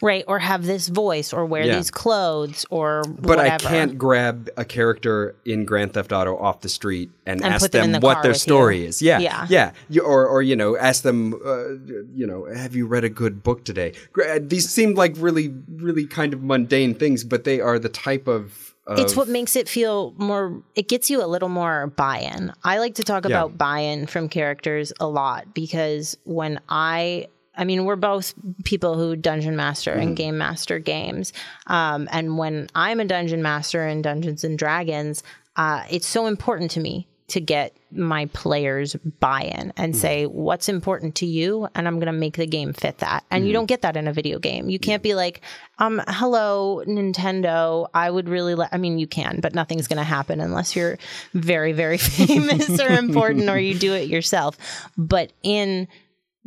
Right. 0.00 0.24
Or 0.26 0.38
have 0.38 0.64
this 0.66 0.88
voice 0.88 1.32
or 1.32 1.44
wear 1.46 1.64
Yeah. 1.64 1.76
these 1.76 1.90
clothes 1.90 2.64
or 2.70 3.02
But 3.06 3.38
whatever. 3.38 3.54
I 3.54 3.58
can't 3.58 3.98
grab 3.98 4.48
a 4.56 4.64
character 4.64 5.34
in 5.44 5.64
Grand 5.64 5.94
Theft 5.94 6.12
Auto 6.12 6.36
off 6.36 6.60
the 6.60 6.68
street 6.68 7.10
and, 7.26 7.42
And 7.42 7.54
ask 7.54 7.70
them 7.70 7.92
them 7.92 8.00
the 8.00 8.06
what 8.06 8.22
their 8.22 8.34
story 8.34 8.82
you. 8.82 8.88
is. 8.88 9.02
Yeah, 9.02 9.18
Yeah. 9.20 9.46
yeah. 9.48 9.72
You, 9.88 10.02
or 10.02 10.26
or 10.26 10.42
you 10.42 10.56
know, 10.56 10.76
ask 10.76 11.02
them, 11.02 11.34
uh, 11.44 11.70
you 12.14 12.26
know, 12.26 12.46
have 12.52 12.74
you 12.74 12.86
read 12.86 13.04
a 13.04 13.08
good 13.08 13.42
book 13.42 13.64
today? 13.64 13.92
These 14.40 14.68
seem 14.68 14.94
like 14.94 15.14
really, 15.18 15.54
really 15.76 16.06
kind 16.06 16.32
of 16.34 16.42
mundane 16.42 16.94
things, 17.02 17.24
but 17.24 17.44
they 17.44 17.60
are 17.60 17.78
the 17.78 17.88
type 17.88 18.28
of. 18.28 18.74
of 18.86 18.98
It's 18.98 19.16
what 19.16 19.28
makes 19.28 19.56
it 19.56 19.68
feel 19.68 20.14
more, 20.16 20.62
it 20.74 20.88
gets 20.88 21.10
you 21.10 21.24
a 21.24 21.26
little 21.26 21.48
more 21.48 21.88
buy 21.88 22.18
in. 22.18 22.52
I 22.62 22.78
like 22.78 22.94
to 22.96 23.02
talk 23.02 23.24
Yeah. 23.24 23.30
about 23.30 23.58
buy 23.58 23.80
in 23.80 24.06
from 24.06 24.28
characters 24.28 24.92
a 25.00 25.06
lot 25.06 25.52
because 25.54 26.16
when 26.24 26.60
I 26.68 27.26
I 27.54 27.64
mean, 27.64 27.84
we're 27.84 27.96
both 27.96 28.32
people 28.64 28.96
who 28.96 29.14
dungeon 29.14 29.56
master 29.56 29.92
and 29.92 30.16
game 30.16 30.38
master 30.38 30.78
games. 30.78 31.34
Um, 31.66 32.08
and 32.10 32.38
when 32.38 32.68
I'm 32.74 32.98
a 32.98 33.04
dungeon 33.04 33.42
master 33.42 33.86
in 33.86 34.00
Dungeons 34.00 34.42
and 34.42 34.58
Dragons, 34.58 35.22
uh, 35.56 35.82
it's 35.90 36.06
so 36.06 36.26
important 36.26 36.70
to 36.72 36.80
me 36.80 37.06
to 37.28 37.40
get 37.42 37.76
my 37.92 38.26
players 38.26 38.94
buy-in 39.20 39.72
and 39.76 39.96
say 39.96 40.26
what's 40.26 40.68
important 40.68 41.14
to 41.16 41.26
you? 41.26 41.68
And 41.74 41.86
i'm 41.86 41.96
going 41.96 42.06
to 42.06 42.12
make 42.12 42.36
the 42.36 42.46
game 42.46 42.72
fit 42.72 42.98
that. 42.98 43.24
And 43.30 43.46
you 43.46 43.52
don't 43.52 43.66
get 43.66 43.82
that 43.82 43.96
in 43.96 44.08
a 44.08 44.12
video 44.12 44.38
game. 44.38 44.68
You 44.68 44.78
can't 44.78 45.02
be 45.02 45.14
like 45.14 45.40
um 45.78 46.02
hello 46.08 46.82
nintendo. 46.86 47.88
I 47.94 48.10
would 48.10 48.28
really 48.28 48.54
li-. 48.54 48.68
i 48.72 48.78
mean 48.78 48.98
you 48.98 49.06
can 49.06 49.40
but 49.40 49.54
nothing's 49.54 49.88
going 49.88 49.98
to 49.98 50.04
happen 50.04 50.40
unless 50.40 50.74
you're 50.76 50.98
very 51.34 51.72
very 51.72 51.98
famous 51.98 52.80
or 52.80 52.88
important 53.04 53.48
or 53.48 53.58
you 53.58 53.78
do 53.78 53.92
it 53.94 54.08
yourself. 54.08 54.56
But 54.96 55.32
in 55.42 55.88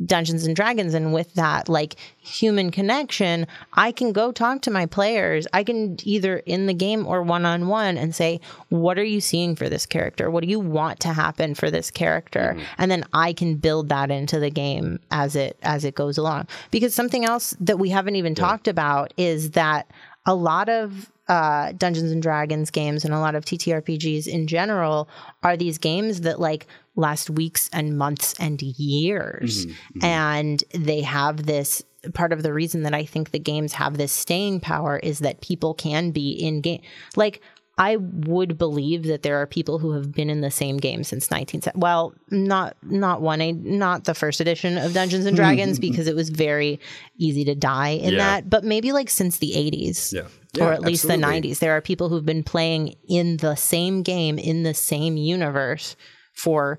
Dungeons 0.04 0.44
and 0.44 0.54
Dragons 0.54 0.92
and 0.92 1.14
with 1.14 1.32
that 1.34 1.68
like 1.68 1.96
human 2.18 2.70
connection, 2.70 3.46
I 3.72 3.92
can 3.92 4.12
go 4.12 4.30
talk 4.30 4.62
to 4.62 4.70
my 4.70 4.86
players. 4.86 5.46
I 5.52 5.64
can 5.64 5.96
either 6.02 6.38
in 6.38 6.66
the 6.66 6.74
game 6.74 7.06
or 7.06 7.22
one 7.22 7.46
on 7.46 7.68
one 7.68 7.96
and 7.96 8.14
say, 8.14 8.40
What 8.68 8.98
are 8.98 9.04
you 9.04 9.20
seeing 9.20 9.56
for 9.56 9.68
this 9.68 9.86
character? 9.86 10.30
What 10.30 10.42
do 10.42 10.50
you 10.50 10.60
want 10.60 11.00
to 11.00 11.12
happen 11.12 11.54
for 11.54 11.70
this 11.70 11.90
character? 11.90 12.56
And 12.76 12.90
then 12.90 13.04
I 13.12 13.32
can 13.32 13.56
build 13.56 13.88
that 13.88 14.10
into 14.10 14.38
the 14.38 14.50
game 14.50 15.00
as 15.10 15.34
it 15.34 15.58
as 15.62 15.84
it 15.84 15.94
goes 15.94 16.18
along. 16.18 16.48
Because 16.70 16.94
something 16.94 17.24
else 17.24 17.54
that 17.60 17.78
we 17.78 17.88
haven't 17.88 18.16
even 18.16 18.34
talked 18.34 18.68
about 18.68 19.14
is 19.16 19.52
that 19.52 19.90
a 20.26 20.34
lot 20.34 20.68
of 20.68 21.10
uh, 21.28 21.72
Dungeons 21.72 22.12
and 22.12 22.22
Dragons 22.22 22.70
games 22.70 23.04
and 23.04 23.12
a 23.12 23.18
lot 23.18 23.34
of 23.34 23.44
TTRPGs 23.44 24.26
in 24.26 24.46
general 24.46 25.08
are 25.42 25.56
these 25.56 25.78
games 25.78 26.20
that 26.20 26.38
like 26.38 26.66
last 26.96 27.30
weeks 27.30 27.68
and 27.72 27.96
months 27.96 28.34
and 28.40 28.60
years. 28.62 29.66
Mm-hmm, 29.66 29.72
mm-hmm. 29.98 30.04
And 30.04 30.64
they 30.74 31.02
have 31.02 31.46
this 31.46 31.82
part 32.14 32.32
of 32.32 32.42
the 32.42 32.52
reason 32.52 32.82
that 32.84 32.94
I 32.94 33.04
think 33.04 33.30
the 33.30 33.38
games 33.38 33.72
have 33.74 33.98
this 33.98 34.12
staying 34.12 34.60
power 34.60 34.98
is 34.98 35.20
that 35.20 35.40
people 35.40 35.74
can 35.74 36.10
be 36.10 36.30
in 36.30 36.60
game. 36.60 36.80
Like, 37.16 37.40
I 37.78 37.96
would 37.96 38.56
believe 38.56 39.02
that 39.04 39.22
there 39.22 39.36
are 39.36 39.46
people 39.46 39.78
who 39.78 39.92
have 39.92 40.10
been 40.10 40.30
in 40.30 40.40
the 40.40 40.50
same 40.50 40.78
game 40.78 41.04
since 41.04 41.30
1970. 41.30 41.78
Well, 41.78 42.14
not 42.30 42.74
not 42.82 43.20
one, 43.20 43.42
a- 43.42 43.52
not 43.52 44.04
the 44.04 44.14
first 44.14 44.40
edition 44.40 44.78
of 44.78 44.94
Dungeons 44.94 45.26
and 45.26 45.36
Dragons 45.36 45.78
mm-hmm, 45.78 45.90
because 45.90 46.06
it 46.06 46.16
was 46.16 46.30
very 46.30 46.80
easy 47.18 47.44
to 47.44 47.54
die 47.54 47.90
in 47.90 48.12
Yeah. 48.14 48.18
that, 48.18 48.48
but 48.48 48.64
maybe 48.64 48.92
like 48.92 49.10
since 49.10 49.38
the 49.38 49.52
80s 49.54 50.14
Yeah. 50.14 50.22
or 50.64 50.72
at 50.72 50.80
least 50.80 51.04
absolutely. 51.04 51.40
the 51.42 51.48
90s. 51.50 51.58
There 51.58 51.76
are 51.76 51.82
people 51.82 52.08
who've 52.08 52.24
been 52.24 52.44
playing 52.44 52.94
in 53.10 53.36
the 53.38 53.56
same 53.56 54.02
game 54.02 54.38
in 54.38 54.62
the 54.62 54.72
same 54.72 55.18
universe 55.18 55.96
for 56.36 56.78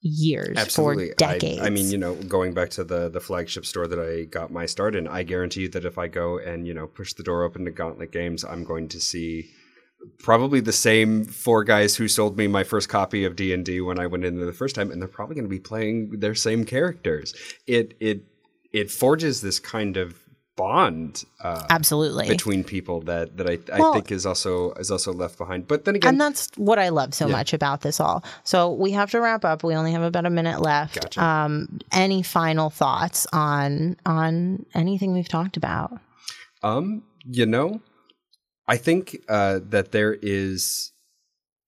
years, 0.00 0.56
Absolutely. 0.56 1.10
for 1.10 1.14
decades. 1.16 1.60
I, 1.60 1.66
I 1.66 1.70
mean, 1.70 1.90
you 1.90 1.98
know, 1.98 2.14
going 2.14 2.52
back 2.52 2.70
to 2.70 2.84
the 2.84 3.08
the 3.08 3.20
flagship 3.20 3.64
store 3.64 3.86
that 3.86 3.98
I 3.98 4.24
got 4.24 4.50
my 4.50 4.66
start 4.66 4.94
in, 4.94 5.08
I 5.08 5.22
guarantee 5.22 5.62
you 5.62 5.68
that 5.70 5.84
if 5.84 5.98
I 5.98 6.08
go 6.08 6.38
and 6.38 6.66
you 6.66 6.74
know 6.74 6.86
push 6.86 7.14
the 7.14 7.22
door 7.22 7.42
open 7.44 7.64
to 7.64 7.70
Gauntlet 7.70 8.12
Games, 8.12 8.44
I'm 8.44 8.64
going 8.64 8.88
to 8.88 9.00
see 9.00 9.50
probably 10.18 10.60
the 10.60 10.72
same 10.72 11.24
four 11.24 11.64
guys 11.64 11.96
who 11.96 12.08
sold 12.08 12.36
me 12.36 12.46
my 12.46 12.64
first 12.64 12.88
copy 12.88 13.24
of 13.24 13.36
D 13.36 13.54
and 13.54 13.64
D 13.64 13.80
when 13.80 13.98
I 13.98 14.06
went 14.06 14.24
in 14.24 14.36
there 14.36 14.46
the 14.46 14.52
first 14.52 14.74
time, 14.74 14.90
and 14.90 15.00
they're 15.00 15.08
probably 15.08 15.36
going 15.36 15.46
to 15.46 15.50
be 15.50 15.60
playing 15.60 16.20
their 16.20 16.34
same 16.34 16.64
characters. 16.64 17.34
It 17.66 17.96
it 18.00 18.24
it 18.72 18.90
forges 18.90 19.40
this 19.40 19.58
kind 19.58 19.96
of 19.96 20.18
bond 20.56 21.24
uh, 21.40 21.66
Absolutely. 21.70 22.28
between 22.28 22.62
people 22.64 23.00
that 23.02 23.36
that 23.36 23.48
I, 23.48 23.58
I 23.72 23.78
Well- 23.80 23.92
think 23.94 24.12
is 24.12 24.24
also 24.24 24.72
is 24.74 24.90
also 24.90 25.12
left 25.12 25.38
behind. 25.38 25.66
But 25.66 25.84
then 25.84 25.96
again, 25.96 26.10
and 26.14 26.20
that's 26.20 26.50
what 26.56 26.78
I 26.78 26.90
love 26.90 27.14
so 27.14 27.28
much 27.28 27.52
about 27.52 27.80
this 27.80 28.00
all. 28.00 28.24
So 28.44 28.72
we 28.72 28.92
have 28.92 29.10
to 29.12 29.20
wrap 29.20 29.44
up. 29.44 29.64
We 29.64 29.74
only 29.74 29.92
have 29.92 30.02
about 30.02 30.26
a 30.26 30.30
minute 30.30 30.60
left. 30.60 31.00
Gotcha. 31.00 31.22
Um, 31.22 31.80
any 31.92 32.22
final 32.22 32.70
thoughts 32.70 33.26
on 33.32 33.96
on 34.06 34.64
anything 34.74 35.12
we've 35.12 35.28
talked 35.28 35.56
about? 35.56 35.98
Um, 36.62 37.02
you 37.24 37.46
know, 37.46 37.80
I 38.68 38.76
think 38.76 39.16
uh, 39.28 39.60
that 39.68 39.92
there 39.92 40.14
is. 40.22 40.92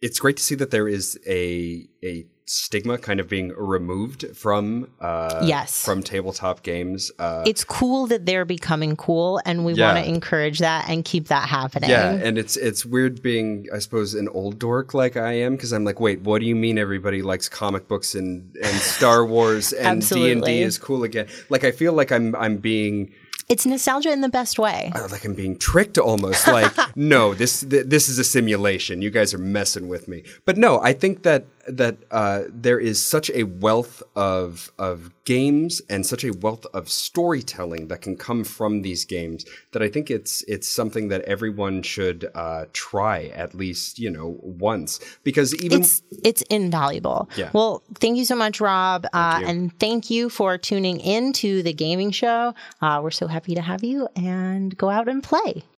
It's 0.03 0.19
great 0.19 0.37
to 0.37 0.43
see 0.43 0.55
that 0.57 0.71
there 0.71 0.87
is 0.89 1.19
a 1.27 1.89
a 2.05 2.27
stigma 2.49 2.97
kind 2.97 3.19
of 3.19 3.29
being 3.29 3.49
removed 3.57 4.25
from 4.37 4.89
uh, 5.01 5.43
Yes. 5.45 5.85
from 5.85 6.03
tabletop 6.03 6.63
games. 6.63 7.11
Uh, 7.19 7.43
It's 7.45 7.65
cool 7.65 8.07
that 8.07 8.25
they're 8.25 8.45
becoming 8.45 8.95
cool, 8.97 9.41
and 9.45 9.65
we 9.65 9.73
Yeah. 9.75 9.93
want 9.95 10.05
to 10.05 10.09
encourage 10.09 10.61
that 10.61 10.89
and 10.89 11.05
keep 11.05 11.29
that 11.29 11.49
happening. 11.49 11.91
yeah, 11.91 12.13
and 12.13 12.39
it's 12.39 12.57
it's 12.57 12.87
weird 12.87 13.21
being, 13.23 13.67
I 13.75 13.79
suppose, 13.81 14.15
an 14.15 14.29
old 14.29 14.59
dork 14.59 14.95
like 14.95 15.17
I 15.17 15.33
am 15.33 15.57
because 15.57 15.73
I'm 15.73 15.85
like, 15.85 15.99
wait, 16.01 16.21
what 16.23 16.41
do 16.41 16.47
you 16.47 16.55
mean 16.55 16.79
everybody 16.79 17.21
likes 17.23 17.49
comic 17.49 17.89
books 17.89 18.15
and 18.15 18.57
and 18.63 18.77
Star 18.81 19.27
Wars 19.27 19.73
and 19.85 20.09
D 20.09 20.31
and 20.31 20.43
D 20.45 20.63
is 20.63 20.79
cool 20.79 21.03
again? 21.05 21.27
Like 21.51 21.65
I 21.65 21.73
feel 21.73 21.93
like 21.95 22.13
I'm 22.13 22.35
I'm 22.37 22.59
being 22.59 23.11
It's 23.49 23.65
nostalgia 23.67 24.11
in 24.13 24.23
the 24.23 24.29
best 24.29 24.59
way. 24.59 24.91
like 25.11 25.25
I'm 25.25 25.35
being 25.35 25.57
tricked 25.57 25.99
almost. 25.99 26.49
Like, 26.49 26.73
no, 26.97 27.33
this 27.35 27.61
th- 27.61 27.87
this 27.87 28.09
is 28.09 28.19
a 28.19 28.25
simulation. 28.25 29.03
You 29.03 29.11
guys 29.11 29.33
are 29.35 29.39
messing 29.39 29.87
with 29.89 30.09
me. 30.09 30.23
But 30.45 30.57
no, 30.57 30.81
I 30.81 30.93
think 30.93 31.23
that 31.23 31.45
that 31.69 31.99
uh, 32.11 32.45
there 32.49 32.79
is 32.79 33.05
such 33.05 33.31
a 33.31 33.45
wealth 33.45 34.03
of 34.15 34.73
of 34.79 35.11
games 35.25 35.83
and 35.89 36.07
such 36.07 36.25
a 36.25 36.31
wealth 36.31 36.67
of 36.73 36.89
storytelling 36.89 37.89
that 37.89 38.01
can 38.01 38.17
come 38.17 38.45
from 38.45 38.83
these 38.83 39.05
games 39.05 39.45
that 39.73 39.83
I 39.83 39.89
think 39.89 40.11
it's 40.11 40.43
it's 40.43 40.69
something 40.69 41.09
that 41.09 41.23
everyone 41.23 41.83
should 41.83 42.31
uh, 42.35 42.67
try 42.73 43.27
at 43.35 43.55
least 43.55 43.99
you 43.99 44.11
know 44.11 44.39
once 44.43 45.01
because 45.25 45.55
even 45.63 45.81
it's 45.81 46.03
it's 46.25 46.43
invaluable. 46.43 47.29
Yeah. 47.37 47.51
Well, 47.53 47.83
thank 47.97 48.17
you 48.17 48.25
so 48.25 48.37
much, 48.37 48.61
Rob, 48.61 49.07
uh, 49.13 49.39
you. 49.41 49.47
and 49.47 49.79
thank 49.79 50.11
you 50.11 50.29
for 50.29 50.59
tuning 50.59 51.01
in 51.01 51.33
to 51.35 51.63
the 51.63 51.73
gaming 51.73 52.11
show. 52.11 52.55
Uh, 52.81 53.01
we're 53.03 53.11
so 53.11 53.27
happy 53.27 53.55
to 53.55 53.61
have 53.61 53.83
you, 53.83 54.09
and 54.17 54.77
go 54.77 54.89
out 54.89 55.09
and 55.09 55.23
play. 55.23 55.65